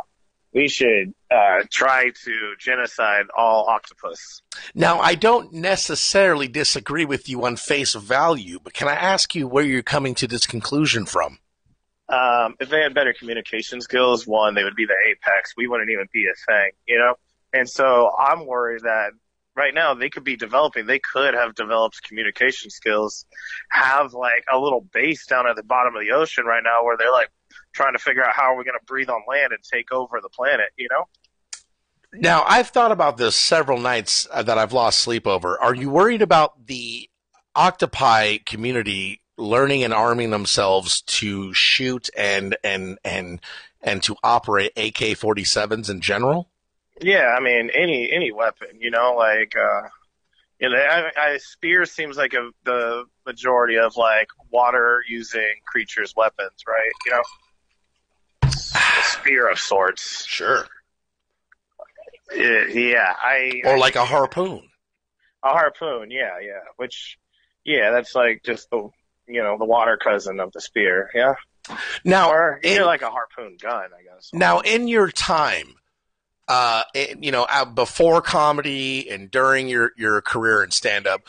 we 0.54 0.68
should 0.68 1.14
uh, 1.30 1.62
try 1.70 2.10
to 2.24 2.54
genocide 2.58 3.26
all 3.36 3.66
octopus. 3.68 4.42
Now, 4.74 5.00
I 5.00 5.14
don't 5.14 5.52
necessarily 5.52 6.48
disagree 6.48 7.04
with 7.04 7.28
you 7.28 7.44
on 7.44 7.56
face 7.56 7.94
value, 7.94 8.58
but 8.62 8.74
can 8.74 8.88
I 8.88 8.94
ask 8.94 9.34
you 9.34 9.46
where 9.46 9.64
you're 9.64 9.82
coming 9.82 10.14
to 10.16 10.26
this 10.26 10.46
conclusion 10.46 11.06
from? 11.06 11.38
Um, 12.08 12.56
if 12.60 12.68
they 12.68 12.80
had 12.80 12.92
better 12.92 13.14
communication 13.14 13.80
skills, 13.80 14.26
one, 14.26 14.54
they 14.54 14.64
would 14.64 14.76
be 14.76 14.84
the 14.84 14.96
apex. 15.10 15.54
We 15.56 15.66
wouldn't 15.66 15.90
even 15.90 16.06
be 16.12 16.26
a 16.26 16.52
thing, 16.52 16.70
you 16.86 16.98
know? 16.98 17.14
And 17.54 17.68
so 17.68 18.10
I'm 18.18 18.46
worried 18.46 18.82
that 18.82 19.12
right 19.54 19.74
now 19.74 19.94
they 19.94 20.10
could 20.10 20.24
be 20.24 20.36
developing, 20.36 20.86
they 20.86 20.98
could 20.98 21.34
have 21.34 21.54
developed 21.54 22.02
communication 22.02 22.70
skills, 22.70 23.26
have 23.70 24.12
like 24.12 24.44
a 24.52 24.58
little 24.58 24.80
base 24.92 25.26
down 25.26 25.46
at 25.46 25.56
the 25.56 25.62
bottom 25.62 25.94
of 25.94 26.02
the 26.02 26.12
ocean 26.12 26.44
right 26.44 26.62
now 26.62 26.84
where 26.84 26.96
they're 26.96 27.12
like 27.12 27.30
trying 27.72 27.92
to 27.92 27.98
figure 27.98 28.24
out 28.24 28.32
how 28.34 28.52
are 28.52 28.56
we 28.56 28.64
going 28.64 28.78
to 28.78 28.84
breathe 28.86 29.08
on 29.08 29.22
land 29.28 29.52
and 29.52 29.62
take 29.62 29.92
over 29.92 30.20
the 30.20 30.28
planet, 30.28 30.70
you 30.76 30.88
know? 30.90 31.04
Now, 32.14 32.44
I've 32.46 32.68
thought 32.68 32.92
about 32.92 33.16
this 33.16 33.36
several 33.36 33.78
nights 33.78 34.26
uh, 34.30 34.42
that 34.42 34.58
I've 34.58 34.72
lost 34.72 35.00
sleep 35.00 35.26
over. 35.26 35.58
Are 35.60 35.74
you 35.74 35.88
worried 35.88 36.20
about 36.20 36.66
the 36.66 37.08
octopi 37.56 38.38
community 38.44 39.22
learning 39.38 39.82
and 39.82 39.94
arming 39.94 40.30
themselves 40.30 41.02
to 41.02 41.52
shoot 41.54 42.10
and 42.16 42.56
and 42.62 42.98
and 43.04 43.40
and 43.82 44.02
to 44.02 44.16
operate 44.22 44.72
AK-47s 44.76 45.90
in 45.90 46.00
general? 46.00 46.48
Yeah, 47.00 47.34
I 47.36 47.40
mean 47.40 47.70
any 47.74 48.10
any 48.12 48.30
weapon, 48.30 48.68
you 48.78 48.90
know, 48.90 49.14
like 49.16 49.54
uh 49.56 49.88
you 50.60 50.68
know, 50.68 50.76
I, 50.76 51.10
I, 51.16 51.38
spear 51.38 51.84
seems 51.86 52.16
like 52.16 52.34
a, 52.34 52.50
the 52.64 53.04
majority 53.26 53.78
of 53.78 53.96
like 53.96 54.28
water 54.48 55.02
using 55.08 55.54
creatures' 55.66 56.14
weapons, 56.16 56.62
right? 56.68 56.92
You 57.04 57.10
know, 57.10 57.22
spear 59.22 59.50
of 59.50 59.58
sorts. 59.58 60.24
Sure. 60.26 60.66
Yeah, 62.34 62.66
yeah, 62.66 63.14
I. 63.20 63.62
Or 63.64 63.78
like 63.78 63.96
a 63.96 64.04
harpoon. 64.04 64.68
A 65.44 65.48
harpoon, 65.48 66.10
yeah, 66.10 66.38
yeah. 66.40 66.60
Which, 66.76 67.18
yeah, 67.64 67.90
that's 67.90 68.14
like 68.14 68.42
just 68.44 68.70
the 68.70 68.88
you 69.26 69.42
know 69.42 69.58
the 69.58 69.64
water 69.64 69.98
cousin 70.02 70.40
of 70.40 70.52
the 70.52 70.60
spear, 70.60 71.10
yeah. 71.14 71.34
Now, 72.04 72.30
or 72.30 72.58
in, 72.62 72.82
like 72.84 73.02
a 73.02 73.10
harpoon 73.10 73.56
gun, 73.60 73.84
I 73.84 74.14
guess. 74.14 74.30
Now, 74.32 74.60
in 74.60 74.88
your 74.88 75.10
time, 75.10 75.74
uh, 76.48 76.82
you 77.20 77.30
know, 77.30 77.46
before 77.74 78.20
comedy 78.20 79.08
and 79.08 79.30
during 79.30 79.68
your, 79.68 79.92
your 79.96 80.20
career 80.22 80.64
in 80.64 80.72
stand 80.72 81.06
up, 81.06 81.22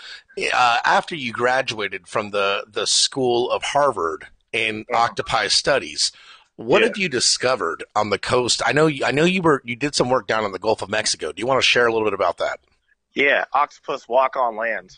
uh, 0.53 0.77
after 0.83 1.15
you 1.15 1.31
graduated 1.31 2.07
from 2.07 2.31
the, 2.31 2.65
the 2.67 2.87
school 2.87 3.51
of 3.51 3.63
Harvard 3.63 4.25
in 4.51 4.85
uh-huh. 4.91 5.03
octopi 5.03 5.47
studies, 5.47 6.11
what 6.55 6.81
yeah. 6.81 6.87
have 6.87 6.97
you 6.97 7.09
discovered 7.09 7.83
on 7.95 8.09
the 8.09 8.19
coast? 8.19 8.61
I 8.65 8.73
know 8.73 8.87
you, 8.87 9.05
I 9.05 9.11
know 9.11 9.25
you 9.25 9.41
were 9.41 9.61
you 9.65 9.75
did 9.75 9.95
some 9.95 10.09
work 10.09 10.27
down 10.27 10.45
in 10.45 10.51
the 10.51 10.59
Gulf 10.59 10.81
of 10.81 10.89
Mexico. 10.89 11.31
Do 11.31 11.39
you 11.39 11.47
want 11.47 11.59
to 11.59 11.65
share 11.65 11.87
a 11.87 11.91
little 11.91 12.05
bit 12.05 12.13
about 12.13 12.37
that? 12.37 12.59
Yeah, 13.15 13.45
octopus 13.53 14.07
walk 14.07 14.35
on 14.35 14.55
land. 14.55 14.97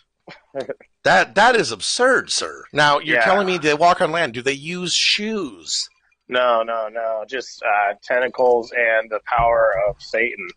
that 1.03 1.35
that 1.35 1.55
is 1.55 1.71
absurd, 1.71 2.31
sir. 2.31 2.65
Now 2.73 2.99
you're 2.99 3.17
yeah. 3.17 3.25
telling 3.25 3.47
me 3.47 3.57
they 3.57 3.73
walk 3.73 4.01
on 4.01 4.11
land. 4.11 4.33
Do 4.33 4.41
they 4.41 4.53
use 4.53 4.93
shoes? 4.93 5.89
No, 6.27 6.63
no, 6.63 6.89
no. 6.89 7.23
Just 7.27 7.61
uh, 7.63 7.93
tentacles 8.01 8.73
and 8.75 9.09
the 9.09 9.19
power 9.25 9.73
of 9.87 10.01
Satan. 10.01 10.47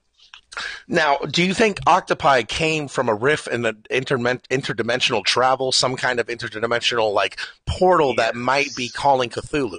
Now, 0.88 1.18
do 1.18 1.44
you 1.44 1.52
think 1.52 1.78
octopi 1.86 2.42
came 2.42 2.88
from 2.88 3.08
a 3.08 3.14
rift 3.14 3.48
in 3.48 3.62
the 3.62 3.76
inter- 3.90 4.16
interdimensional 4.16 5.24
travel, 5.24 5.72
some 5.72 5.94
kind 5.94 6.18
of 6.18 6.26
interdimensional 6.28 7.12
like 7.12 7.38
portal 7.66 8.14
yes. 8.16 8.16
that 8.16 8.34
might 8.34 8.74
be 8.74 8.88
calling 8.88 9.30
Cthulhu? 9.30 9.78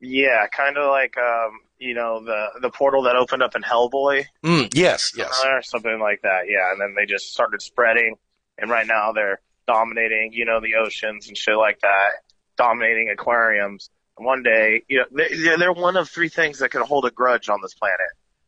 Yeah, 0.00 0.46
kind 0.46 0.76
of 0.76 0.90
like 0.90 1.16
um, 1.18 1.60
you 1.78 1.94
know 1.94 2.24
the 2.24 2.60
the 2.60 2.70
portal 2.70 3.02
that 3.02 3.16
opened 3.16 3.42
up 3.42 3.56
in 3.56 3.62
Hellboy. 3.62 4.26
Mm, 4.44 4.68
yes, 4.74 5.12
yes, 5.16 5.42
or 5.44 5.62
something 5.62 5.98
like 6.00 6.22
that. 6.22 6.42
Yeah, 6.48 6.70
and 6.72 6.80
then 6.80 6.94
they 6.96 7.06
just 7.06 7.32
started 7.32 7.62
spreading, 7.62 8.16
and 8.58 8.70
right 8.70 8.86
now 8.86 9.12
they're 9.12 9.40
dominating, 9.68 10.32
you 10.32 10.44
know, 10.44 10.60
the 10.60 10.74
oceans 10.74 11.28
and 11.28 11.36
shit 11.36 11.56
like 11.56 11.78
that, 11.80 12.10
dominating 12.56 13.10
aquariums 13.10 13.90
And 14.16 14.26
one 14.26 14.42
day, 14.42 14.82
you 14.88 14.98
know, 14.98 15.04
they, 15.12 15.56
they're 15.56 15.72
one 15.72 15.96
of 15.96 16.08
three 16.08 16.30
things 16.30 16.58
that 16.58 16.70
can 16.70 16.82
hold 16.82 17.04
a 17.04 17.10
grudge 17.10 17.48
on 17.48 17.60
this 17.62 17.74
planet. 17.74 17.98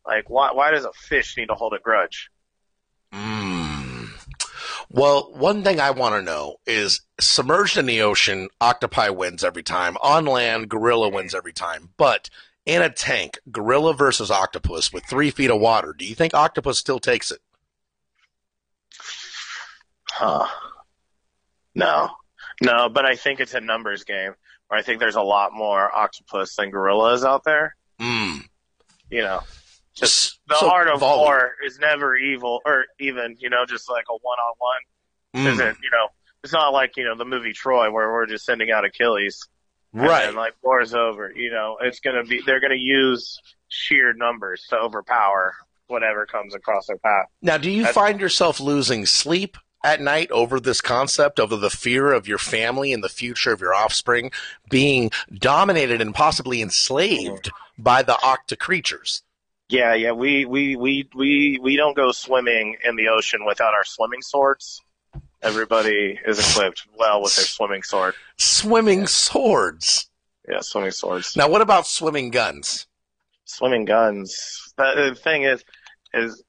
Like, 0.04 0.28
why, 0.28 0.50
why 0.52 0.72
does 0.72 0.84
a 0.84 0.92
fish 0.92 1.36
need 1.36 1.46
to 1.46 1.54
hold 1.54 1.74
a 1.74 1.78
grudge? 1.78 2.30
Well, 4.92 5.30
one 5.32 5.62
thing 5.62 5.78
I 5.78 5.92
want 5.92 6.16
to 6.16 6.22
know 6.22 6.56
is 6.66 7.02
submerged 7.20 7.76
in 7.76 7.86
the 7.86 8.02
ocean, 8.02 8.48
octopi 8.60 9.08
wins 9.10 9.44
every 9.44 9.62
time. 9.62 9.96
On 10.02 10.24
land, 10.26 10.68
gorilla 10.68 11.08
wins 11.08 11.32
every 11.32 11.52
time. 11.52 11.90
But 11.96 12.28
in 12.66 12.82
a 12.82 12.90
tank, 12.90 13.38
gorilla 13.52 13.94
versus 13.94 14.32
octopus 14.32 14.92
with 14.92 15.04
three 15.08 15.30
feet 15.30 15.50
of 15.50 15.60
water, 15.60 15.94
do 15.96 16.04
you 16.04 16.16
think 16.16 16.34
octopus 16.34 16.78
still 16.78 16.98
takes 16.98 17.30
it? 17.30 17.38
Huh. 20.10 20.48
No. 21.76 22.10
No, 22.60 22.88
but 22.88 23.04
I 23.06 23.14
think 23.14 23.38
it's 23.38 23.54
a 23.54 23.60
numbers 23.60 24.02
game. 24.02 24.34
I 24.72 24.82
think 24.82 24.98
there's 24.98 25.16
a 25.16 25.22
lot 25.22 25.52
more 25.52 25.96
octopus 25.96 26.56
than 26.56 26.70
gorillas 26.70 27.24
out 27.24 27.44
there. 27.44 27.76
Mm. 28.00 28.40
You 29.08 29.22
know, 29.22 29.40
just 30.00 30.40
the 30.48 30.56
so 30.56 30.70
art 30.70 30.88
of 30.88 31.00
volley. 31.00 31.20
war 31.20 31.52
is 31.64 31.78
never 31.78 32.16
evil, 32.16 32.60
or 32.64 32.86
even 32.98 33.36
you 33.38 33.50
know, 33.50 33.64
just 33.66 33.88
like 33.88 34.04
a 34.10 34.14
one-on-one. 34.14 35.44
Mm. 35.44 35.52
Isn't 35.52 35.78
you 35.82 35.90
know? 35.90 36.08
It's 36.42 36.52
not 36.52 36.72
like 36.72 36.96
you 36.96 37.04
know 37.04 37.16
the 37.16 37.24
movie 37.24 37.52
Troy 37.52 37.90
where 37.90 38.10
we're 38.10 38.26
just 38.26 38.44
sending 38.44 38.70
out 38.70 38.84
Achilles, 38.84 39.46
right? 39.92 40.28
And 40.28 40.36
like 40.36 40.54
war's 40.62 40.94
over. 40.94 41.32
You 41.34 41.50
know, 41.50 41.78
it's 41.80 42.00
gonna 42.00 42.24
be 42.24 42.42
they're 42.44 42.60
gonna 42.60 42.74
use 42.76 43.38
sheer 43.68 44.12
numbers 44.12 44.66
to 44.70 44.76
overpower 44.76 45.54
whatever 45.86 46.24
comes 46.26 46.54
across 46.54 46.86
their 46.86 46.98
path. 46.98 47.26
Now, 47.42 47.58
do 47.58 47.70
you 47.70 47.82
That's, 47.82 47.94
find 47.94 48.20
yourself 48.20 48.60
losing 48.60 49.06
sleep 49.06 49.56
at 49.82 50.00
night 50.00 50.30
over 50.30 50.60
this 50.60 50.80
concept, 50.80 51.40
over 51.40 51.56
the 51.56 51.70
fear 51.70 52.12
of 52.12 52.28
your 52.28 52.38
family 52.38 52.92
and 52.92 53.02
the 53.02 53.08
future 53.08 53.52
of 53.52 53.60
your 53.60 53.74
offspring 53.74 54.30
being 54.68 55.10
dominated 55.32 56.00
and 56.00 56.14
possibly 56.14 56.62
enslaved 56.62 57.50
by 57.78 58.02
the 58.02 58.12
octa 58.14 58.58
creatures. 58.58 59.22
Yeah, 59.70 59.94
yeah, 59.94 60.10
we, 60.10 60.46
we, 60.46 60.74
we, 60.74 61.08
we, 61.14 61.60
we 61.62 61.76
don't 61.76 61.94
go 61.94 62.10
swimming 62.10 62.76
in 62.84 62.96
the 62.96 63.06
ocean 63.06 63.44
without 63.46 63.72
our 63.72 63.84
swimming 63.84 64.20
swords. 64.20 64.80
Everybody 65.42 66.18
is 66.26 66.40
equipped 66.40 66.88
well 66.98 67.22
with 67.22 67.36
their 67.36 67.44
swimming 67.44 67.84
sword. 67.84 68.14
Swimming 68.36 69.06
swords. 69.06 70.10
Yeah, 70.48 70.58
swimming 70.60 70.90
swords. 70.90 71.36
Now, 71.36 71.48
what 71.48 71.60
about 71.60 71.86
swimming 71.86 72.30
guns? 72.30 72.88
Swimming 73.44 73.84
guns. 73.84 74.72
The, 74.76 75.10
the 75.10 75.14
thing 75.14 75.44
is, 75.44 75.64
is 76.12 76.42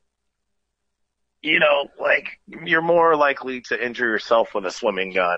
you 1.43 1.59
know, 1.59 1.89
like 1.99 2.39
you're 2.65 2.81
more 2.81 3.15
likely 3.15 3.61
to 3.61 3.85
injure 3.85 4.07
yourself 4.07 4.55
with 4.55 4.65
a 4.65 4.71
swimming 4.71 5.13
gun. 5.13 5.37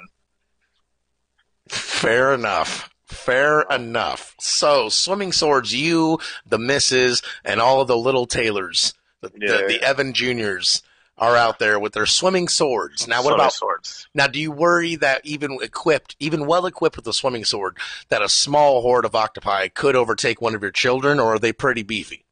Fair 1.68 2.34
enough. 2.34 2.90
Fair 3.14 3.62
enough. 3.62 4.36
So, 4.40 4.90
swimming 4.90 5.32
swords, 5.32 5.74
you, 5.74 6.20
the 6.46 6.58
misses, 6.60 7.22
and 7.46 7.62
all 7.62 7.82
of 7.82 7.88
the 7.88 7.98
little 7.98 8.26
tailors, 8.26 8.94
the, 9.22 9.32
yeah. 9.40 9.58
the, 9.58 9.68
the 9.68 9.82
Evan 9.82 10.14
Juniors, 10.14 10.82
are 11.18 11.38
out 11.38 11.60
there 11.60 11.80
with 11.80 11.94
their 11.94 12.08
swimming 12.08 12.48
swords. 12.48 13.08
Now, 13.08 13.18
what 13.18 13.24
swimming 13.24 13.40
about 13.40 13.54
swords? 13.54 14.08
Now, 14.14 14.28
do 14.28 14.40
you 14.40 14.52
worry 14.52 14.96
that 14.96 15.22
even 15.26 15.60
equipped, 15.62 16.16
even 16.20 16.48
well 16.48 16.66
equipped 16.66 16.96
with 16.96 17.08
a 17.08 17.14
swimming 17.14 17.46
sword, 17.46 17.78
that 18.10 18.22
a 18.22 18.30
small 18.30 18.82
horde 18.82 19.06
of 19.06 19.16
octopi 19.16 19.68
could 19.68 19.96
overtake 19.96 20.42
one 20.42 20.56
of 20.56 20.62
your 20.62 20.72
children, 20.72 21.20
or 21.20 21.36
are 21.36 21.40
they 21.40 21.54
pretty 21.54 21.84
beefy? 21.84 22.26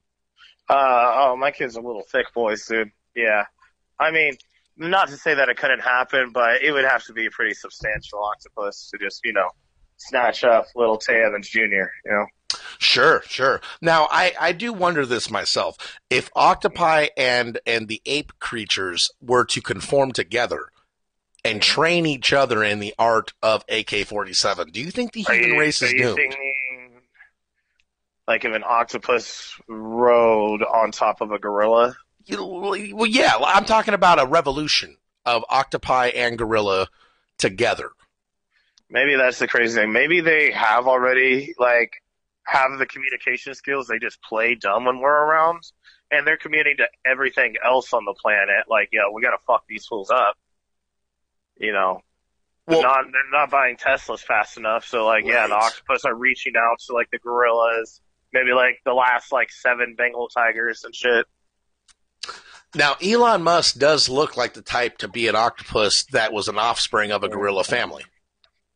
Uh, 0.68 0.74
oh, 1.16 1.36
my 1.38 1.52
kid's 1.52 1.76
a 1.76 1.82
little 1.82 2.04
thick 2.04 2.34
boys, 2.34 2.66
dude. 2.66 2.92
Yeah. 3.16 3.46
I 4.00 4.12
mean, 4.12 4.38
not 4.78 5.10
to 5.10 5.18
say 5.18 5.36
that 5.36 5.50
it 5.50 5.58
couldn't 5.58 5.82
happen, 5.82 6.32
but 6.34 6.64
it 6.64 6.72
would 6.72 6.86
have 6.86 7.04
to 7.06 7.14
be 7.14 7.28
a 7.28 7.32
pretty 7.32 7.54
substantial 7.54 8.24
octopus 8.24 8.90
to 8.90 8.98
just, 8.98 9.22
you 9.24 9.34
know, 9.34 9.50
snatch 10.08 10.44
up 10.44 10.68
little 10.76 10.98
Tay 10.98 11.24
Evans 11.24 11.50
Jr., 11.50 11.60
you 11.60 11.90
know? 12.06 12.26
Sure, 12.80 13.24
sure. 13.28 13.62
Now, 13.82 14.08
I, 14.10 14.34
I 14.40 14.52
do 14.52 14.74
wonder 14.74 15.06
this 15.06 15.30
myself. 15.30 16.00
If 16.10 16.30
octopi 16.36 17.08
and, 17.16 17.60
and 17.66 17.88
the 17.88 18.02
ape 18.06 18.34
creatures 18.40 19.12
were 19.22 19.46
to 19.46 19.62
conform 19.62 20.12
together 20.12 20.70
and 21.46 21.62
mm-hmm. 21.62 21.74
train 21.74 22.06
each 22.06 22.34
other 22.34 22.64
in 22.64 22.80
the 22.80 22.94
art 22.98 23.34
of 23.42 23.64
AK 23.70 24.06
47, 24.06 24.72
do 24.72 24.82
you 24.82 24.92
think 24.92 25.14
the 25.14 25.22
human 25.22 25.50
you, 25.52 25.60
race 25.60 25.82
is 25.82 25.94
doomed? 25.94 26.16
Thinking, 26.16 26.92
like 28.28 28.46
if 28.46 28.54
an 28.54 28.64
octopus 28.66 29.56
rode 29.68 30.64
on 30.64 30.92
top 30.92 31.22
of 31.22 31.32
a 31.32 31.40
gorilla? 31.40 31.96
well, 32.30 33.06
yeah, 33.06 33.34
I'm 33.40 33.66
talking 33.66 33.94
about 33.94 34.22
a 34.22 34.26
revolution 34.26 34.98
of 35.26 35.44
octopi 35.50 36.08
and 36.08 36.38
gorilla 36.38 36.88
together. 37.38 37.92
Maybe 38.92 39.16
that's 39.16 39.40
the 39.40 39.48
crazy 39.48 39.80
thing. 39.80 39.92
Maybe 39.92 40.22
they 40.22 40.52
have 40.52 40.88
already 40.88 41.54
like 41.58 41.94
have 42.46 42.78
the 42.78 42.86
communication 42.86 43.56
skills. 43.56 43.88
They 43.88 44.00
just 44.00 44.22
play 44.22 44.56
dumb 44.56 44.86
when 44.86 45.00
we're 45.00 45.10
around, 45.10 45.64
and 46.12 46.28
they're 46.28 46.38
communicating 46.38 46.78
to 46.78 47.10
everything 47.10 47.56
else 47.64 47.94
on 47.94 48.06
the 48.06 48.14
planet. 48.22 48.66
Like, 48.70 48.90
yo, 48.92 49.12
we 49.14 49.22
gotta 49.22 49.40
fuck 49.48 49.64
these 49.68 49.86
fools 49.86 50.12
up. 50.12 50.36
You 51.58 51.72
know, 51.72 52.02
well, 52.68 52.82
not 52.82 53.06
they're 53.12 53.32
not 53.32 53.50
buying 53.50 53.78
Teslas 53.78 54.20
fast 54.20 54.58
enough. 54.58 54.86
So 54.86 55.06
like, 55.06 55.24
right. 55.24 55.34
yeah, 55.34 55.48
the 55.48 55.56
octopus 55.56 56.06
are 56.06 56.16
reaching 56.16 56.54
out 56.58 56.80
to 56.88 56.94
like 56.94 57.10
the 57.12 57.20
gorillas 57.20 58.02
maybe 58.34 58.54
like 58.54 58.80
the 58.86 58.94
last 58.94 59.32
like 59.32 59.52
seven 59.52 59.96
Bengal 59.98 60.28
tigers 60.30 60.84
and 60.84 60.96
shit. 60.96 61.26
Now, 62.74 62.96
Elon 63.04 63.44
Musk 63.44 63.78
does 63.78 64.08
look 64.08 64.38
like 64.38 64.54
the 64.54 64.62
type 64.62 65.00
to 65.00 65.10
be 65.10 65.28
an 65.28 65.36
octopus 65.36 66.06
that 66.14 66.32
was 66.32 66.48
an 66.48 66.58
offspring 66.58 67.12
of 67.12 67.24
a 67.24 67.28
gorilla 67.28 67.66
family. 67.66 68.06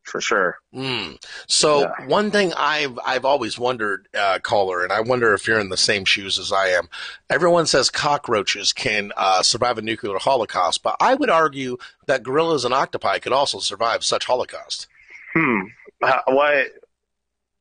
For 0.06 0.20
sure. 0.20 0.58
Mm. 0.72 1.20
So 1.48 1.80
Yeah. 1.80 2.06
one 2.06 2.30
thing 2.30 2.52
I've 2.56 2.96
I've 3.04 3.24
always 3.24 3.58
wondered, 3.58 4.06
uh, 4.16 4.38
caller, 4.40 4.84
and 4.84 4.92
I 4.92 5.00
wonder 5.00 5.34
if 5.34 5.48
you're 5.48 5.58
in 5.58 5.68
the 5.68 5.76
same 5.76 6.04
shoes 6.04 6.38
as 6.38 6.52
I 6.52 6.68
am. 6.68 6.88
Everyone 7.28 7.66
says 7.66 7.90
cockroaches 7.90 8.72
can 8.72 9.12
uh, 9.16 9.42
survive 9.42 9.78
a 9.78 9.82
nuclear 9.82 10.16
holocaust, 10.18 10.84
but 10.84 10.94
I 11.00 11.14
would 11.14 11.28
argue 11.28 11.76
that 12.06 12.22
gorillas 12.22 12.64
and 12.64 12.72
octopi 12.72 13.18
could 13.18 13.32
also 13.32 13.58
survive 13.58 14.04
such 14.04 14.26
holocaust. 14.26 14.86
Hmm. 15.34 15.62
Uh, 16.00 16.20
what? 16.28 16.68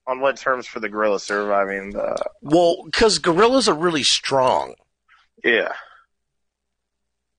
On 0.07 0.19
what 0.19 0.37
terms 0.37 0.67
for 0.67 0.79
the 0.79 0.87
gorilla 0.87 1.19
surviving 1.19 1.89
the? 1.93 2.15
Well, 2.43 2.83
because 2.85 3.17
gorillas 3.17 3.67
are 3.67 3.73
really 3.73 4.03
strong. 4.03 4.75
Yeah. 5.43 5.73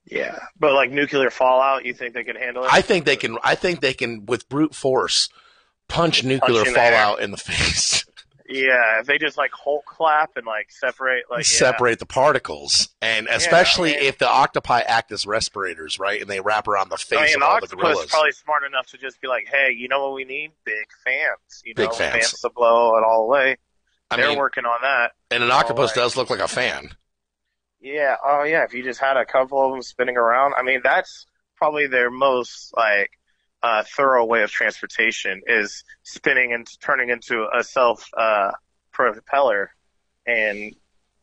Yeah, 0.07 0.39
but 0.59 0.73
like 0.73 0.91
nuclear 0.91 1.31
fallout, 1.31 1.85
you 1.85 1.93
think 1.93 2.15
they 2.15 2.25
can 2.25 2.37
handle 2.37 2.65
it? 2.65 2.71
I 2.73 2.81
think 2.81 3.05
they 3.05 3.17
can. 3.17 3.39
I 3.43 3.55
think 3.57 3.81
they 3.81 3.95
can 3.95 4.27
with 4.27 4.49
brute 4.49 4.75
force 4.75 5.29
punch 5.89 6.25
nuclear 6.25 6.61
in 6.61 6.69
the 6.69 6.75
fallout 6.75 7.21
in 7.21 7.31
the 7.33 7.37
face, 7.37 8.05
yeah, 8.49 9.01
if 9.01 9.07
they 9.07 9.19
just 9.19 9.37
like 9.37 9.51
Hulk 9.53 9.85
clap 9.87 10.37
and 10.37 10.47
like 10.47 10.71
separate, 10.71 11.25
like 11.31 11.41
yeah. 11.41 11.43
separate 11.59 11.99
the 11.99 12.07
particles, 12.07 12.89
and 13.03 13.27
especially 13.29 13.95
I 13.97 14.01
mean- 14.01 14.09
if 14.09 14.19
the 14.19 14.29
octopi 14.29 14.81
act 14.81 15.11
as 15.13 15.27
respirators, 15.27 15.99
right? 15.99 16.21
And 16.21 16.31
they 16.31 16.41
wrap 16.41 16.69
around 16.69 16.91
the 16.91 16.97
face 16.97 17.19
I 17.19 17.25
mean, 17.27 17.37
of 17.37 17.43
all 17.43 17.49
the 17.61 17.65
octopus 17.65 17.83
gorillas. 17.83 18.05
is 18.05 18.11
probably 18.11 18.33
smart 18.33 18.63
enough 18.65 18.87
to 18.89 18.99
just 18.99 19.21
be 19.21 19.29
like, 19.29 19.49
"Hey, 19.51 19.73
you 19.77 19.89
know 19.89 20.05
what 20.05 20.15
we 20.15 20.25
need? 20.25 20.53
Big 20.65 20.87
fans. 21.05 21.63
You 21.65 21.75
Big 21.75 21.89
know, 21.89 21.95
fans. 21.95 22.41
to 22.41 22.51
blow 22.51 22.97
it 22.97 23.05
all 23.05 23.25
away." 23.25 23.57
I 24.11 24.17
They're 24.17 24.29
mean, 24.29 24.39
working 24.39 24.65
on 24.65 24.79
that. 24.83 25.13
and 25.33 25.43
an 25.43 25.51
octopus 25.51 25.93
does 25.93 26.17
look 26.17 26.31
like 26.31 26.39
a 26.39 26.47
fan. 26.47 26.95
Yeah. 27.81 28.17
Oh, 28.25 28.43
yeah. 28.43 28.65
If 28.65 28.75
you 28.75 28.83
just 28.83 29.01
had 29.01 29.17
a 29.17 29.25
couple 29.25 29.65
of 29.65 29.73
them 29.73 29.83
spinning 29.83 30.17
around, 30.17 30.55
I 30.57 30.63
mean, 30.63 30.81
that's 30.83 31.27
probably 31.57 31.87
their 31.87 32.11
most 32.11 32.73
like 32.77 33.11
uh, 33.63 33.83
thorough 33.97 34.25
way 34.25 34.43
of 34.43 34.51
transportation 34.51 35.43
is 35.47 35.85
spinning 36.03 36.53
and 36.53 36.67
turning 36.81 37.11
into 37.11 37.47
a 37.53 37.65
self 37.65 38.09
uh, 38.17 38.53
propeller, 38.93 39.71
and 40.27 40.75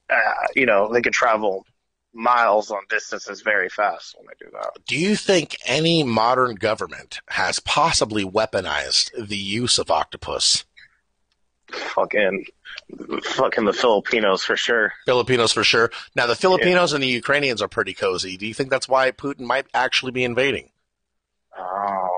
uh, 0.09 0.47
you 0.55 0.65
know 0.65 0.91
they 0.91 1.01
can 1.01 1.13
travel 1.13 1.65
miles 2.13 2.69
on 2.69 2.81
distances 2.89 3.41
very 3.41 3.69
fast 3.69 4.15
when 4.17 4.27
they 4.27 4.45
do 4.45 4.51
that. 4.51 4.69
Do 4.85 4.97
you 4.97 5.15
think 5.15 5.55
any 5.65 6.03
modern 6.03 6.55
government 6.55 7.21
has 7.29 7.59
possibly 7.59 8.23
weaponized 8.23 9.11
the 9.27 9.37
use 9.37 9.79
of 9.79 9.89
octopus? 9.89 10.65
Fucking, 11.71 12.45
fucking 13.23 13.65
the 13.65 13.73
Filipinos 13.73 14.43
for 14.43 14.55
sure. 14.55 14.93
Filipinos 15.05 15.51
for 15.51 15.63
sure. 15.63 15.91
Now 16.15 16.27
the 16.27 16.35
Filipinos 16.35 16.93
and 16.93 17.03
the 17.03 17.07
Ukrainians 17.07 17.61
are 17.61 17.67
pretty 17.67 17.93
cozy. 17.93 18.37
Do 18.37 18.45
you 18.45 18.53
think 18.53 18.69
that's 18.69 18.87
why 18.87 19.11
Putin 19.11 19.41
might 19.41 19.67
actually 19.73 20.11
be 20.11 20.23
invading? 20.23 20.69
Oh. 21.57 22.09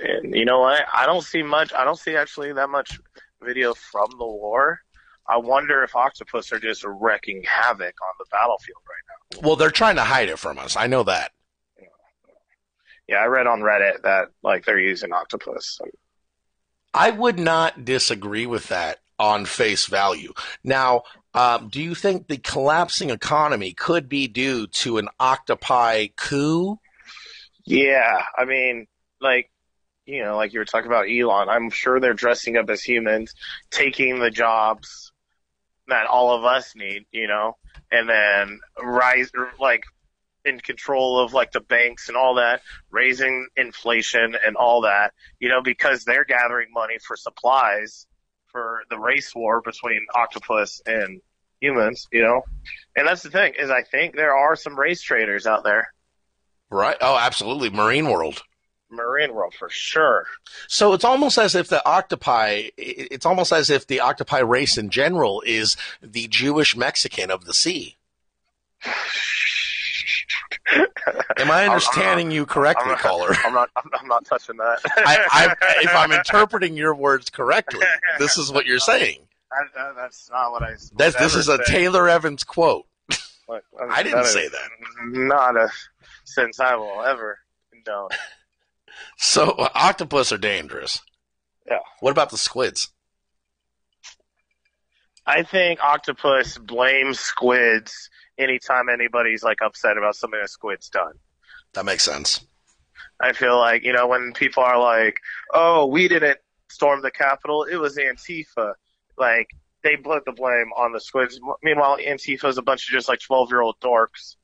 And 0.00 0.34
you 0.34 0.44
know 0.44 0.60
what? 0.60 0.84
I 0.92 1.06
don't 1.06 1.22
see 1.22 1.42
much. 1.42 1.72
I 1.72 1.84
don't 1.84 1.98
see 1.98 2.16
actually 2.16 2.52
that 2.52 2.68
much 2.68 2.98
video 3.42 3.74
from 3.74 4.10
the 4.18 4.26
war. 4.26 4.80
I 5.28 5.38
wonder 5.38 5.82
if 5.82 5.96
octopus 5.96 6.52
are 6.52 6.60
just 6.60 6.84
wreaking 6.84 7.42
havoc 7.44 7.94
on 8.00 8.14
the 8.18 8.26
battlefield 8.30 8.78
right 8.88 9.40
now. 9.42 9.46
Well, 9.46 9.56
they're 9.56 9.70
trying 9.70 9.96
to 9.96 10.02
hide 10.02 10.28
it 10.28 10.38
from 10.38 10.58
us. 10.58 10.76
I 10.76 10.86
know 10.86 11.02
that. 11.04 11.32
now. 11.78 11.86
Yeah, 13.08 13.16
I 13.16 13.26
read 13.26 13.46
on 13.46 13.60
Reddit 13.60 14.02
that 14.02 14.28
like 14.42 14.64
they're 14.64 14.78
using 14.78 15.12
octopus. 15.12 15.80
I 16.94 17.10
would 17.10 17.38
not 17.38 17.84
disagree 17.84 18.46
with 18.46 18.68
that 18.68 19.00
on 19.18 19.44
face 19.44 19.86
value. 19.86 20.32
Now, 20.64 21.02
um, 21.34 21.68
do 21.68 21.82
you 21.82 21.94
think 21.94 22.28
the 22.28 22.38
collapsing 22.38 23.10
economy 23.10 23.72
could 23.72 24.08
be 24.08 24.26
due 24.26 24.66
to 24.68 24.98
an 24.98 25.08
octopi 25.20 26.08
coup? 26.16 26.78
Yeah, 27.64 28.22
I 28.36 28.44
mean, 28.44 28.86
like, 29.20 29.50
you 30.06 30.22
know, 30.22 30.36
like 30.36 30.52
you 30.52 30.60
were 30.60 30.64
talking 30.64 30.86
about 30.86 31.10
Elon. 31.10 31.48
I'm 31.48 31.70
sure 31.70 32.00
they're 32.00 32.14
dressing 32.14 32.56
up 32.56 32.70
as 32.70 32.82
humans, 32.82 33.34
taking 33.70 34.18
the 34.18 34.30
jobs 34.30 35.12
that 35.88 36.06
all 36.06 36.34
of 36.36 36.44
us 36.44 36.74
need, 36.74 37.04
you 37.10 37.26
know, 37.26 37.56
and 37.90 38.08
then 38.08 38.60
rise, 38.82 39.30
like, 39.60 39.84
in 40.44 40.60
control 40.60 41.18
of 41.18 41.34
like 41.34 41.50
the 41.50 41.60
banks 41.60 42.08
and 42.08 42.16
all 42.16 42.36
that, 42.36 42.62
raising 42.90 43.48
inflation 43.56 44.36
and 44.46 44.56
all 44.56 44.82
that, 44.82 45.12
you 45.40 45.48
know, 45.48 45.60
because 45.60 46.04
they're 46.04 46.24
gathering 46.24 46.68
money 46.72 46.98
for 47.04 47.16
supplies 47.16 48.06
for 48.56 48.84
the 48.88 48.98
race 48.98 49.34
war 49.34 49.60
between 49.60 50.00
octopus 50.14 50.80
and 50.86 51.20
humans, 51.60 52.06
you 52.10 52.22
know. 52.22 52.40
And 52.96 53.06
that's 53.06 53.22
the 53.22 53.28
thing 53.28 53.52
is, 53.58 53.68
I 53.68 53.82
think 53.82 54.16
there 54.16 54.34
are 54.34 54.56
some 54.56 54.78
race 54.78 55.02
traders 55.02 55.46
out 55.46 55.62
there, 55.62 55.92
Right? 56.70 56.96
Oh, 57.02 57.18
absolutely. 57.20 57.68
Marine 57.70 58.08
world. 58.08 58.42
marine 58.90 59.34
world 59.34 59.54
for 59.54 59.68
sure. 59.68 60.24
So 60.68 60.94
it's 60.94 61.04
almost 61.04 61.36
as 61.38 61.54
if 61.54 61.68
the 61.68 61.86
octopi, 61.86 62.70
it's 62.78 63.26
almost 63.26 63.52
as 63.52 63.68
if 63.68 63.86
the 63.86 64.00
octopi 64.00 64.38
race 64.38 64.78
in 64.78 64.88
general 64.88 65.42
is 65.46 65.76
the 66.00 66.26
Jewish 66.28 66.74
Mexican 66.74 67.30
of 67.30 67.44
the 67.44 67.54
sea. 67.54 67.96
Am 71.38 71.50
I 71.50 71.66
understanding 71.66 72.30
you 72.30 72.46
correctly, 72.46 72.84
I'm 72.84 72.90
not- 72.90 72.98
caller? 73.00 73.34
I'm 73.44 73.52
not. 73.54 73.70
I'm, 73.76 73.90
I'm 74.00 74.08
not 74.08 74.24
touching 74.24 74.56
that. 74.56 74.78
I, 74.96 75.26
I, 75.30 75.54
if 75.82 75.94
I'm 75.94 76.12
interpreting 76.12 76.76
your 76.76 76.94
words 76.94 77.30
correctly, 77.30 77.84
this 78.18 78.38
is 78.38 78.50
what 78.52 78.66
you're 78.66 78.78
saying. 78.78 79.20
That- 79.50 79.74
that- 79.74 79.96
that's 79.96 80.28
not 80.30 80.50
what 80.52 80.62
I. 80.62 80.74
That's, 80.96 81.16
this 81.16 81.34
is 81.34 81.48
a 81.48 81.56
said. 81.56 81.66
Taylor 81.66 82.08
Evans 82.08 82.44
quote. 82.44 82.86
Look, 83.48 83.64
I 83.90 84.02
didn't 84.02 84.20
is 84.20 84.32
say 84.32 84.48
that. 84.48 84.68
Not 85.04 85.56
a 85.56 85.68
sentence 86.24 86.60
I 86.60 86.74
will 86.76 87.02
ever 87.02 87.38
condone. 87.72 88.08
So 89.16 89.50
uh, 89.50 89.68
octopus 89.74 90.32
are 90.32 90.38
dangerous. 90.38 91.00
Yeah. 91.68 91.78
What 92.00 92.10
about 92.10 92.30
the 92.30 92.38
squids? 92.38 92.88
I 95.26 95.42
think 95.42 95.82
octopus 95.82 96.56
blames 96.58 97.18
squids 97.18 98.10
anytime 98.38 98.88
anybody's 98.88 99.42
like 99.42 99.62
upset 99.62 99.96
about 99.96 100.16
something 100.16 100.40
a 100.42 100.48
squid's 100.48 100.88
done. 100.88 101.14
That 101.74 101.84
makes 101.84 102.04
sense. 102.04 102.46
I 103.20 103.32
feel 103.32 103.58
like 103.58 103.84
you 103.84 103.92
know 103.92 104.06
when 104.06 104.32
people 104.32 104.62
are 104.62 104.78
like, 104.78 105.16
"Oh, 105.52 105.86
we 105.86 106.08
didn't 106.08 106.38
storm 106.68 107.02
the 107.02 107.10
Capitol; 107.10 107.64
it 107.64 107.76
was 107.76 107.96
Antifa." 107.96 108.74
Like 109.16 109.48
they 109.82 109.96
put 109.96 110.24
the 110.24 110.32
blame 110.32 110.72
on 110.76 110.92
the 110.92 111.00
squids. 111.00 111.40
Meanwhile, 111.62 111.98
Antifa 111.98 112.48
is 112.48 112.58
a 112.58 112.62
bunch 112.62 112.88
of 112.88 112.92
just 112.92 113.08
like 113.08 113.20
twelve-year-old 113.20 113.80
dorks 113.80 114.36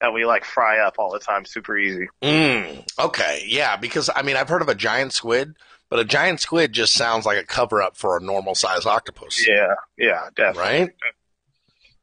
that 0.00 0.12
we 0.12 0.24
like 0.24 0.44
fry 0.44 0.80
up 0.80 0.96
all 0.98 1.12
the 1.12 1.20
time, 1.20 1.44
super 1.44 1.78
easy. 1.78 2.08
Mm, 2.22 2.86
okay, 2.98 3.44
yeah, 3.46 3.76
because 3.76 4.10
I 4.14 4.22
mean 4.22 4.36
I've 4.36 4.48
heard 4.48 4.62
of 4.62 4.68
a 4.68 4.74
giant 4.74 5.12
squid, 5.12 5.56
but 5.88 5.98
a 5.98 6.04
giant 6.04 6.40
squid 6.40 6.72
just 6.72 6.92
sounds 6.92 7.24
like 7.24 7.38
a 7.38 7.44
cover 7.44 7.80
up 7.80 7.96
for 7.96 8.16
a 8.16 8.20
normal 8.20 8.54
size 8.54 8.84
octopus. 8.84 9.46
Yeah, 9.48 9.74
yeah, 9.96 10.28
definitely. 10.34 10.60
Right? 10.60 10.90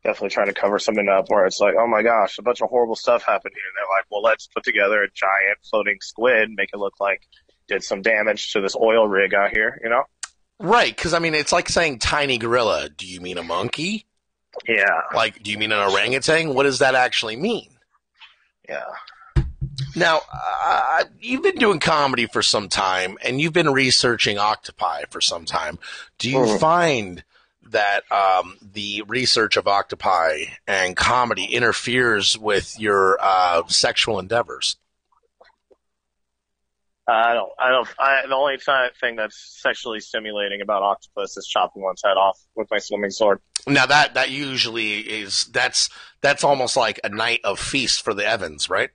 Definitely 0.03 0.29
trying 0.29 0.47
to 0.47 0.53
cover 0.53 0.79
something 0.79 1.09
up 1.09 1.29
where 1.29 1.45
it's 1.45 1.59
like, 1.59 1.75
oh 1.77 1.87
my 1.87 2.01
gosh, 2.01 2.37
a 2.37 2.41
bunch 2.41 2.61
of 2.61 2.69
horrible 2.69 2.95
stuff 2.95 3.23
happened 3.23 3.53
here. 3.53 3.63
And 3.65 3.75
they're 3.77 3.95
like, 3.97 4.05
well, 4.09 4.21
let's 4.21 4.47
put 4.47 4.63
together 4.63 5.03
a 5.03 5.09
giant 5.13 5.57
floating 5.69 5.97
squid, 6.01 6.49
make 6.55 6.69
it 6.73 6.77
look 6.77 6.93
like 6.99 7.21
did 7.67 7.83
some 7.83 8.01
damage 8.01 8.53
to 8.53 8.61
this 8.61 8.75
oil 8.75 9.07
rig 9.07 9.33
out 9.33 9.51
here, 9.51 9.79
you 9.83 9.89
know? 9.89 10.03
Right, 10.59 10.95
because 10.95 11.13
I 11.13 11.19
mean 11.19 11.35
it's 11.35 11.51
like 11.51 11.69
saying 11.69 11.99
tiny 11.99 12.37
gorilla. 12.37 12.89
Do 12.89 13.05
you 13.05 13.19
mean 13.21 13.37
a 13.37 13.43
monkey? 13.43 14.05
Yeah, 14.67 15.01
Like, 15.13 15.43
do 15.43 15.51
you 15.51 15.57
mean 15.57 15.71
an 15.71 15.79
orangutan? 15.91 16.53
What 16.55 16.63
does 16.63 16.79
that 16.79 16.95
actually 16.95 17.35
mean? 17.35 17.69
yeah. 18.67 18.83
Now, 19.95 20.21
uh, 20.33 21.03
you've 21.19 21.43
been 21.43 21.55
doing 21.55 21.79
comedy 21.79 22.25
for 22.27 22.41
some 22.41 22.67
time, 22.69 23.17
and 23.23 23.39
you've 23.39 23.53
been 23.53 23.71
researching 23.71 24.37
octopi 24.37 25.03
for 25.09 25.21
some 25.21 25.45
time. 25.45 25.79
Do 26.17 26.29
you 26.29 26.37
Mhm. 26.39 26.59
find 26.59 27.23
that 27.69 28.09
um, 28.11 28.57
the 28.61 29.03
research 29.07 29.57
of 29.57 29.67
octopi 29.67 30.45
and 30.67 30.95
comedy 30.95 31.45
interferes 31.45 32.37
with 32.37 32.79
your 32.79 33.17
uh, 33.21 33.63
sexual 33.67 34.19
endeavors? 34.19 34.77
I 37.07 37.33
don't, 37.33 37.51
I 37.57 37.69
don't, 37.69 37.87
I, 37.97 38.21
the 38.27 38.35
only 38.35 38.57
thing 38.99 39.15
that's 39.15 39.59
sexually 39.61 39.99
stimulating 39.99 40.61
about 40.61 40.83
octopus 40.83 41.37
is 41.37 41.47
chopping 41.47 41.81
one's 41.81 42.03
head 42.05 42.17
off 42.17 42.39
with 42.55 42.67
my 42.69 42.77
swimming 42.77 43.09
sword. 43.09 43.39
Now 43.65 43.87
that 43.87 44.13
that 44.13 44.29
usually 44.29 44.99
is 44.99 45.45
that's 45.45 45.89
that's 46.21 46.43
almost 46.43 46.77
like 46.77 46.99
a 47.03 47.09
night 47.09 47.39
of 47.43 47.59
feast 47.59 48.03
for 48.03 48.13
the 48.13 48.25
Evans, 48.27 48.69
right? 48.69 48.91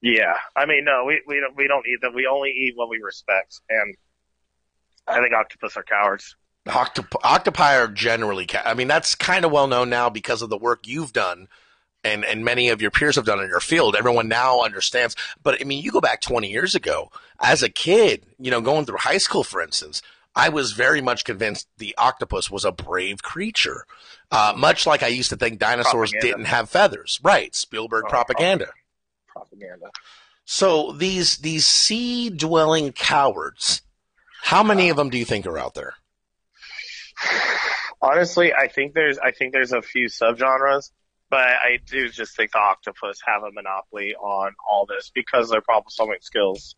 Yeah. 0.00 0.34
I 0.56 0.66
mean, 0.66 0.84
no, 0.84 1.04
we, 1.06 1.20
we 1.26 1.40
don't, 1.40 1.56
we 1.56 1.66
don't 1.66 1.84
eat 1.86 2.00
them. 2.00 2.14
We 2.14 2.26
only 2.26 2.50
eat 2.50 2.74
what 2.76 2.88
we 2.88 3.00
respect. 3.02 3.60
And 3.68 3.96
I 5.06 5.20
think 5.20 5.34
octopus 5.34 5.76
are 5.76 5.82
cowards. 5.82 6.36
Octop- 6.68 7.20
octopi 7.24 7.76
are 7.76 7.88
generally, 7.88 8.46
ca- 8.46 8.62
I 8.64 8.74
mean, 8.74 8.88
that's 8.88 9.14
kind 9.14 9.44
of 9.44 9.50
well 9.50 9.66
known 9.66 9.90
now 9.90 10.08
because 10.10 10.42
of 10.42 10.50
the 10.50 10.58
work 10.58 10.86
you've 10.86 11.12
done 11.12 11.48
and, 12.04 12.24
and 12.24 12.44
many 12.44 12.68
of 12.68 12.80
your 12.80 12.90
peers 12.90 13.16
have 13.16 13.24
done 13.24 13.40
in 13.40 13.48
your 13.48 13.60
field. 13.60 13.96
Everyone 13.96 14.28
now 14.28 14.60
understands. 14.62 15.16
But 15.42 15.60
I 15.60 15.64
mean, 15.64 15.82
you 15.82 15.90
go 15.90 16.00
back 16.00 16.20
20 16.20 16.48
years 16.50 16.74
ago 16.74 17.10
as 17.40 17.62
a 17.62 17.68
kid, 17.68 18.24
you 18.38 18.50
know, 18.50 18.60
going 18.60 18.86
through 18.86 18.98
high 18.98 19.18
school, 19.18 19.44
for 19.44 19.60
instance, 19.60 20.02
I 20.34 20.50
was 20.50 20.72
very 20.72 21.00
much 21.00 21.24
convinced 21.24 21.66
the 21.78 21.94
octopus 21.98 22.50
was 22.50 22.64
a 22.64 22.70
brave 22.70 23.22
creature. 23.22 23.84
Uh, 24.30 24.52
much 24.56 24.86
like 24.86 25.02
I 25.02 25.08
used 25.08 25.30
to 25.30 25.36
think 25.36 25.58
dinosaurs 25.58 26.10
Propaganda. 26.12 26.26
didn't 26.26 26.46
have 26.46 26.70
feathers. 26.70 27.18
Right. 27.22 27.54
Spielberg 27.54 28.04
Oh, 28.06 28.10
propaganda. 28.10 28.68
Propaganda. 29.26 29.90
So 30.44 30.92
these 30.92 31.38
these 31.38 31.66
sea 31.66 32.30
dwelling 32.30 32.92
cowards, 32.92 33.82
how 34.42 34.62
many 34.62 34.88
of 34.88 34.96
them 34.96 35.10
do 35.10 35.18
you 35.18 35.24
think 35.24 35.46
are 35.46 35.58
out 35.58 35.74
there? 35.74 35.94
Honestly, 38.00 38.52
I 38.54 38.68
think 38.68 38.94
there's 38.94 39.18
I 39.18 39.32
think 39.32 39.52
there's 39.52 39.72
a 39.72 39.82
few 39.82 40.06
subgenres, 40.06 40.90
but 41.30 41.40
I 41.40 41.78
do 41.86 42.08
just 42.08 42.36
think 42.36 42.52
the 42.52 42.58
octopus 42.58 43.18
have 43.26 43.42
a 43.42 43.50
monopoly 43.50 44.14
on 44.14 44.52
all 44.70 44.86
this 44.86 45.10
because 45.14 45.46
of 45.46 45.50
their 45.50 45.60
problem 45.60 45.90
solving 45.90 46.18
skills 46.20 46.76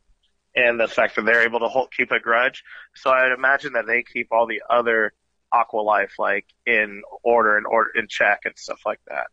and 0.54 0.80
the 0.80 0.88
fact 0.88 1.16
that 1.16 1.24
they're 1.24 1.44
able 1.44 1.60
to 1.60 1.68
hold, 1.68 1.92
keep 1.96 2.10
a 2.10 2.20
grudge. 2.20 2.64
So 2.96 3.10
I'd 3.10 3.32
imagine 3.32 3.74
that 3.74 3.86
they 3.86 4.02
keep 4.02 4.28
all 4.32 4.46
the 4.46 4.62
other 4.68 5.12
aqua 5.52 5.80
life 5.80 6.14
like 6.18 6.46
in 6.66 7.02
order 7.22 7.56
and 7.56 7.66
order 7.66 7.90
in 7.94 8.06
check 8.08 8.40
and 8.44 8.54
stuff 8.56 8.80
like 8.86 9.00
that. 9.08 9.26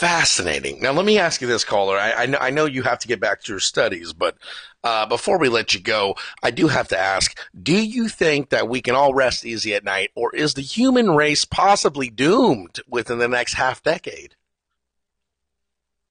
Fascinating. 0.00 0.80
Now, 0.80 0.92
let 0.92 1.04
me 1.04 1.18
ask 1.18 1.42
you 1.42 1.46
this, 1.46 1.62
caller. 1.62 1.98
I, 1.98 2.22
I, 2.22 2.24
know, 2.24 2.38
I 2.40 2.48
know 2.48 2.64
you 2.64 2.82
have 2.84 3.00
to 3.00 3.06
get 3.06 3.20
back 3.20 3.42
to 3.42 3.52
your 3.52 3.60
studies, 3.60 4.14
but 4.14 4.34
uh, 4.82 5.04
before 5.04 5.38
we 5.38 5.50
let 5.50 5.74
you 5.74 5.80
go, 5.80 6.16
I 6.42 6.52
do 6.52 6.68
have 6.68 6.88
to 6.88 6.98
ask 6.98 7.38
do 7.62 7.76
you 7.76 8.08
think 8.08 8.48
that 8.48 8.66
we 8.66 8.80
can 8.80 8.94
all 8.94 9.12
rest 9.12 9.44
easy 9.44 9.74
at 9.74 9.84
night, 9.84 10.08
or 10.14 10.34
is 10.34 10.54
the 10.54 10.62
human 10.62 11.10
race 11.10 11.44
possibly 11.44 12.08
doomed 12.08 12.80
within 12.88 13.18
the 13.18 13.28
next 13.28 13.52
half 13.52 13.82
decade? 13.82 14.36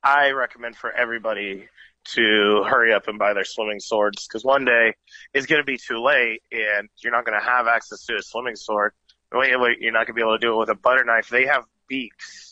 I 0.03 0.33
recommend 0.33 0.75
for 0.75 0.91
everybody 0.91 1.67
to 2.13 2.63
hurry 2.69 2.93
up 2.93 3.07
and 3.07 3.17
buy 3.17 3.33
their 3.33 3.43
swimming 3.43 3.79
swords 3.79 4.27
because 4.27 4.45
one 4.45 4.65
day 4.65 4.93
it's 5.33 5.47
going 5.47 5.61
to 5.61 5.65
be 5.65 5.79
too 5.79 5.99
late 5.99 6.43
and 6.51 6.89
you're 6.97 7.11
not 7.11 7.25
going 7.25 7.39
to 7.39 7.43
have 7.43 7.65
access 7.65 8.05
to 8.05 8.17
a 8.17 8.21
swimming 8.21 8.55
sword. 8.55 8.93
Wait, 9.33 9.59
wait, 9.59 9.79
you're 9.79 9.91
not 9.91 10.05
going 10.05 10.13
to 10.13 10.13
be 10.13 10.21
able 10.21 10.37
to 10.37 10.45
do 10.45 10.53
it 10.53 10.59
with 10.59 10.69
a 10.69 10.75
butter 10.75 11.03
knife. 11.03 11.29
They 11.29 11.47
have 11.47 11.63
beaks. 11.87 12.48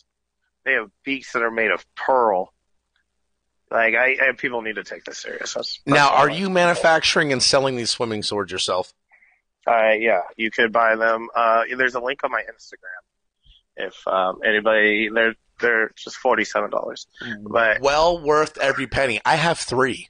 They 0.67 0.73
have 0.73 0.91
beaks 1.05 1.31
that 1.31 1.41
are 1.41 1.49
made 1.49 1.71
of 1.71 1.85
pearl. 1.95 2.53
Like 3.71 3.95
I, 3.95 4.17
I 4.21 4.31
people 4.37 4.61
need 4.61 4.75
to 4.75 4.83
take 4.83 5.05
this 5.05 5.19
serious. 5.19 5.53
That's, 5.53 5.79
that's 5.85 5.95
Now, 5.95 6.09
are 6.09 6.29
you 6.29 6.49
manufacturing 6.49 7.31
and 7.31 7.41
selling 7.41 7.77
these 7.77 7.89
swimming 7.89 8.21
swords 8.21 8.51
yourself? 8.51 8.93
Uh, 9.65 9.93
yeah, 9.97 10.23
you 10.35 10.51
could 10.51 10.73
buy 10.73 10.97
them. 10.97 11.29
Uh, 11.33 11.63
there's 11.77 11.95
a 11.95 12.01
link 12.01 12.21
on 12.25 12.31
my 12.31 12.41
Instagram. 12.41 13.77
If 13.77 14.05
um, 14.09 14.39
anybody, 14.45 15.07
they're 15.07 15.35
they're 15.61 15.91
just 15.95 16.17
forty 16.17 16.43
seven 16.43 16.69
dollars. 16.69 17.07
But 17.43 17.79
Well 17.79 18.19
worth 18.21 18.57
every 18.57 18.87
penny. 18.87 19.21
I 19.23 19.35
have 19.35 19.59
three. 19.59 20.09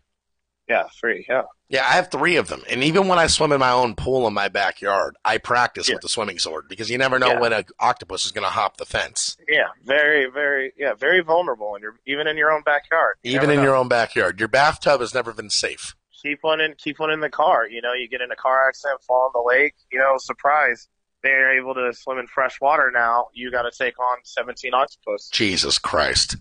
Yeah, 0.69 0.87
free. 0.99 1.25
Yeah. 1.29 1.43
Yeah, 1.69 1.81
I 1.83 1.93
have 1.93 2.09
three 2.09 2.37
of 2.37 2.47
them. 2.47 2.63
And 2.69 2.81
even 2.83 3.09
when 3.09 3.19
I 3.19 3.27
swim 3.27 3.51
in 3.51 3.59
my 3.59 3.71
own 3.71 3.95
pool 3.95 4.25
in 4.27 4.33
my 4.33 4.47
backyard, 4.47 5.17
I 5.25 5.37
practice 5.37 5.89
Yeah. 5.89 5.95
with 5.95 6.01
the 6.01 6.07
swimming 6.09 6.39
sword 6.39 6.67
because 6.69 6.89
you 6.89 6.97
never 6.97 7.19
know 7.19 7.27
Yeah. 7.33 7.39
when 7.41 7.51
an 7.53 7.65
octopus 7.79 8.25
is 8.25 8.31
going 8.31 8.45
to 8.45 8.49
hop 8.49 8.77
the 8.77 8.85
fence. 8.85 9.35
Yeah, 9.49 9.67
very, 9.83 10.29
very, 10.29 10.71
yeah, 10.77 10.93
very 10.93 11.19
vulnerable, 11.19 11.75
and 11.75 11.81
you're 11.83 11.99
even 12.05 12.25
in 12.27 12.37
your 12.37 12.51
own 12.53 12.61
backyard. 12.63 13.17
You 13.21 13.33
Even 13.35 13.49
in 13.49 13.57
know. 13.57 13.63
your 13.63 13.75
own 13.75 13.89
backyard. 13.89 14.39
Your 14.39 14.47
bathtub 14.47 15.01
has 15.01 15.13
never 15.13 15.33
been 15.33 15.49
safe. 15.49 15.93
keep 16.23 16.39
one 16.41 16.59
in, 16.59 16.73
keep 16.79 16.97
one 16.99 17.11
in 17.11 17.19
the 17.19 17.29
car. 17.29 17.67
You 17.67 17.79
know, 17.81 17.93
you 17.93 18.07
get 18.09 18.21
in 18.21 18.31
a 18.31 18.35
car 18.35 18.67
accident, 18.67 19.03
fall 19.03 19.27
in 19.27 19.31
the 19.39 19.47
lake. 19.47 19.75
You 19.91 19.99
know, 19.99 20.15
surprise, 20.17 20.87
they're 21.21 21.55
able 21.55 21.75
to 21.75 21.93
swim 21.93 22.17
in 22.17 22.25
fresh 22.27 22.59
water 22.59 22.89
now. 22.91 23.27
You 23.33 23.51
got 23.51 23.63
to 23.63 23.71
take 23.71 23.99
on 23.99 24.17
17 24.23 24.73
octopus. 24.73 25.29
Jesus 25.31 25.77
Christ. 25.77 26.37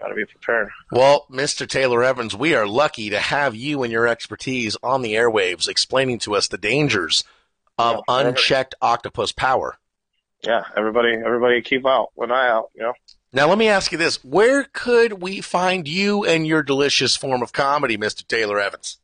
Got 0.00 0.08
to 0.08 0.14
be 0.14 0.24
prepared. 0.24 0.70
Well, 0.90 1.26
Mr. 1.30 1.68
Taylor 1.68 2.02
Evans, 2.02 2.34
we 2.34 2.54
are 2.54 2.66
lucky 2.66 3.10
to 3.10 3.18
have 3.18 3.54
you 3.54 3.82
and 3.82 3.92
your 3.92 4.08
expertise 4.08 4.76
on 4.82 5.02
the 5.02 5.14
airwaves 5.14 5.68
explaining 5.68 6.18
to 6.20 6.34
us 6.34 6.48
the 6.48 6.56
dangers 6.56 7.22
of 7.76 7.96
Yeah, 8.08 8.14
unchecked 8.26 8.74
octopus 8.80 9.32
power. 9.32 9.76
Yeah, 10.42 10.62
everybody, 10.74 11.14
everybody, 11.14 11.60
keep 11.60 11.86
out, 11.86 12.10
one 12.14 12.32
eye 12.32 12.48
out. 12.48 12.70
You 12.74 12.82
know, 12.82 12.94
Now, 13.32 13.46
let 13.48 13.58
me 13.58 13.68
ask 13.68 13.92
you 13.92 13.98
this. 13.98 14.24
Where 14.24 14.64
could 14.72 15.20
we 15.22 15.42
find 15.42 15.86
you 15.86 16.24
and 16.24 16.46
your 16.46 16.62
delicious 16.62 17.14
form 17.14 17.42
of 17.42 17.52
comedy, 17.52 17.98
Mr. 17.98 18.26
Taylor 18.26 18.58
Evans? 18.58 18.98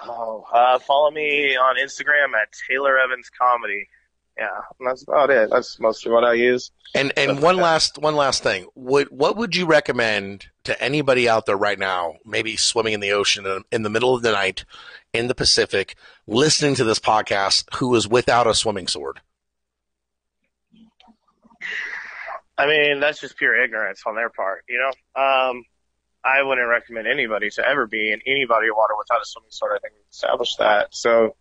oh, 0.00 0.46
uh, 0.52 0.78
follow 0.80 1.10
me 1.10 1.56
on 1.56 1.76
Instagram 1.76 2.34
at 2.40 2.48
Taylor 2.68 2.98
Evans 2.98 3.30
Comedy. 3.30 3.88
Yeah, 4.40 4.62
and 4.78 4.88
that's 4.88 5.02
about 5.02 5.28
it. 5.28 5.50
That's 5.50 5.78
mostly 5.78 6.10
what 6.10 6.24
I 6.24 6.32
use. 6.32 6.70
And 6.94 7.12
and 7.18 7.42
one 7.42 7.58
last 7.58 7.98
one 7.98 8.16
last 8.16 8.42
thing. 8.42 8.68
Would 8.74 9.08
what 9.08 9.36
would 9.36 9.54
you 9.54 9.66
recommend 9.66 10.46
to 10.64 10.82
anybody 10.82 11.28
out 11.28 11.44
there 11.44 11.58
right 11.58 11.78
now, 11.78 12.14
maybe 12.24 12.56
swimming 12.56 12.94
in 12.94 13.00
the 13.00 13.12
ocean 13.12 13.44
in, 13.44 13.64
in 13.70 13.82
the 13.82 13.90
middle 13.90 14.14
of 14.14 14.22
the 14.22 14.32
night 14.32 14.64
in 15.12 15.26
the 15.26 15.34
Pacific, 15.34 15.94
listening 16.26 16.74
to 16.76 16.84
this 16.84 16.98
podcast, 16.98 17.64
who 17.74 17.94
is 17.94 18.08
without 18.08 18.46
a 18.46 18.54
swimming 18.54 18.86
sword? 18.86 19.20
I 22.56 22.66
mean, 22.66 23.00
that's 23.00 23.20
just 23.20 23.36
pure 23.36 23.62
ignorance 23.62 24.02
on 24.06 24.14
their 24.14 24.30
part, 24.30 24.64
you 24.68 24.78
know? 24.78 25.22
Um, 25.22 25.64
I 26.24 26.42
wouldn't 26.42 26.68
recommend 26.68 27.06
anybody 27.06 27.50
to 27.50 27.66
ever 27.66 27.86
be 27.86 28.12
in 28.12 28.20
any 28.26 28.46
body 28.46 28.68
of 28.68 28.76
water 28.76 28.94
without 28.96 29.20
a 29.20 29.24
swimming 29.24 29.50
sword. 29.50 29.72
I 29.76 29.78
think 29.80 29.94
we 29.94 30.00
established 30.10 30.58
that. 30.58 30.94
So, 30.94 31.36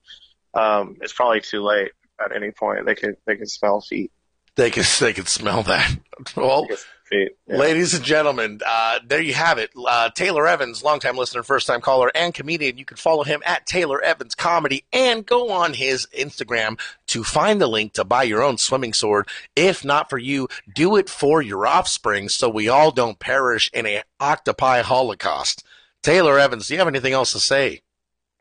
um, 0.53 0.97
it's 1.01 1.13
probably 1.13 1.41
too 1.41 1.61
late 1.61 1.91
at 2.23 2.35
any 2.35 2.51
point. 2.51 2.85
They 2.85 2.95
could, 2.95 3.17
they 3.25 3.35
could 3.35 3.49
smell 3.49 3.81
feet. 3.81 4.11
They 4.55 4.71
can 4.71 4.83
they 4.99 5.13
can 5.13 5.25
smell 5.25 5.63
that. 5.63 5.89
Well, 6.35 6.63
They 6.63 6.67
could 6.67 6.79
smell 6.79 6.93
feet. 7.05 7.31
Yeah. 7.47 7.57
Ladies 7.57 7.93
and 7.93 8.03
gentlemen, 8.03 8.59
uh, 8.65 8.99
there 9.07 9.21
you 9.21 9.33
have 9.33 9.57
it. 9.57 9.69
Uh, 9.77 10.09
Taylor 10.09 10.47
Evans, 10.47 10.83
longtime 10.83 11.15
listener, 11.15 11.43
first 11.43 11.65
time 11.65 11.79
caller, 11.79 12.11
and 12.13 12.33
comedian. 12.33 12.77
You 12.77 12.83
can 12.83 12.97
follow 12.97 13.23
him 13.23 13.41
at 13.45 13.65
Taylor 13.65 14.01
Evans 14.01 14.35
Comedy 14.35 14.83
and 14.91 15.25
go 15.25 15.51
on 15.51 15.73
his 15.73 16.07
Instagram 16.07 16.77
to 17.07 17.23
find 17.23 17.61
the 17.61 17.67
link 17.67 17.93
to 17.93 18.03
buy 18.03 18.23
your 18.23 18.43
own 18.43 18.57
swimming 18.57 18.93
sword. 18.93 19.29
If 19.55 19.85
not 19.85 20.09
for 20.09 20.17
you, 20.17 20.49
do 20.73 20.97
it 20.97 21.09
for 21.09 21.41
your 21.41 21.65
offspring 21.65 22.27
so 22.27 22.49
we 22.49 22.67
all 22.67 22.91
don't 22.91 23.17
perish 23.17 23.69
in 23.73 23.85
a 23.85 24.03
octopi 24.19 24.81
holocaust. 24.81 25.63
Taylor 26.03 26.37
Evans, 26.37 26.67
do 26.67 26.73
you 26.73 26.79
have 26.79 26.87
anything 26.87 27.13
else 27.13 27.31
to 27.31 27.39
say? 27.39 27.81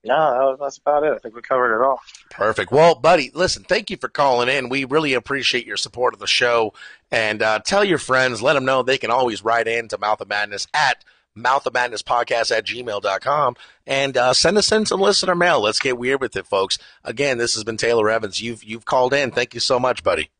No, 0.08 0.56
that's 0.58 0.78
about 0.78 1.04
it. 1.04 1.12
I 1.12 1.18
think 1.18 1.34
we 1.34 1.42
covered 1.42 1.78
it 1.78 1.84
all. 1.84 2.00
Perfect. 2.30 2.72
Well, 2.72 2.94
buddy, 2.94 3.30
listen, 3.34 3.62
thank 3.62 3.90
you 3.90 3.96
for 3.96 4.08
calling 4.08 4.48
in. 4.48 4.68
We 4.68 4.84
really 4.84 5.12
appreciate 5.12 5.66
your 5.66 5.76
support 5.76 6.14
of 6.14 6.20
the 6.20 6.26
show. 6.26 6.72
And 7.10 7.42
uh, 7.42 7.60
tell 7.60 7.84
your 7.84 7.98
friends, 7.98 8.40
let 8.40 8.54
them 8.54 8.64
know 8.64 8.82
they 8.82 8.98
can 8.98 9.10
always 9.10 9.44
write 9.44 9.68
in 9.68 9.88
to 9.88 9.98
Mouth 9.98 10.20
of 10.20 10.28
Madness 10.28 10.66
at 10.72 11.04
Mouth 11.34 11.66
of 11.66 11.74
Madness 11.74 12.02
Podcast 12.02 12.56
at 12.56 12.66
gmail.com 12.66 13.56
and 13.86 14.16
uh, 14.16 14.32
send 14.32 14.58
us 14.58 14.72
in 14.72 14.86
some 14.86 15.00
listener 15.00 15.34
mail. 15.34 15.60
Let's 15.60 15.78
get 15.78 15.98
weird 15.98 16.20
with 16.20 16.36
it, 16.36 16.46
folks. 16.46 16.78
Again, 17.04 17.38
this 17.38 17.54
has 17.54 17.64
been 17.64 17.76
Taylor 17.76 18.10
Evans. 18.10 18.40
You've 18.40 18.64
you've 18.64 18.84
called 18.84 19.14
in. 19.14 19.30
Thank 19.30 19.54
you 19.54 19.60
so 19.60 19.78
much, 19.78 20.02
buddy. 20.02 20.30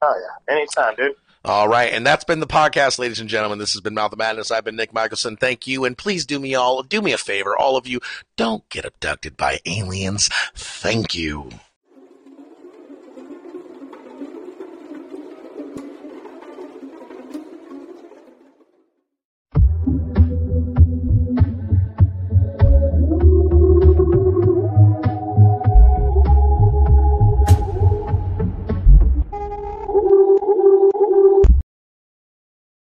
Oh 0.00 0.14
yeah, 0.16 0.54
anytime, 0.54 0.94
dude. 0.96 1.14
All 1.44 1.66
right, 1.68 1.92
and 1.92 2.06
that's 2.06 2.22
been 2.22 2.38
the 2.38 2.46
podcast, 2.46 3.00
ladies 3.00 3.18
and 3.18 3.28
gentlemen. 3.28 3.58
This 3.58 3.72
has 3.72 3.80
been 3.80 3.94
Mouth 3.94 4.12
of 4.12 4.18
Madness. 4.18 4.52
I've 4.52 4.64
been 4.64 4.76
Nick 4.76 4.94
Michelson. 4.94 5.36
Thank 5.36 5.66
you, 5.66 5.84
and 5.84 5.98
please 5.98 6.24
do 6.24 6.38
me 6.38 6.54
all 6.54 6.84
do 6.84 7.02
me 7.02 7.12
a 7.12 7.18
favor, 7.18 7.56
all 7.56 7.76
of 7.76 7.86
you. 7.88 8.00
Don't 8.36 8.68
get 8.68 8.84
abducted 8.84 9.36
by 9.36 9.58
aliens. 9.66 10.28
Thank 10.54 11.16
you. 11.16 11.50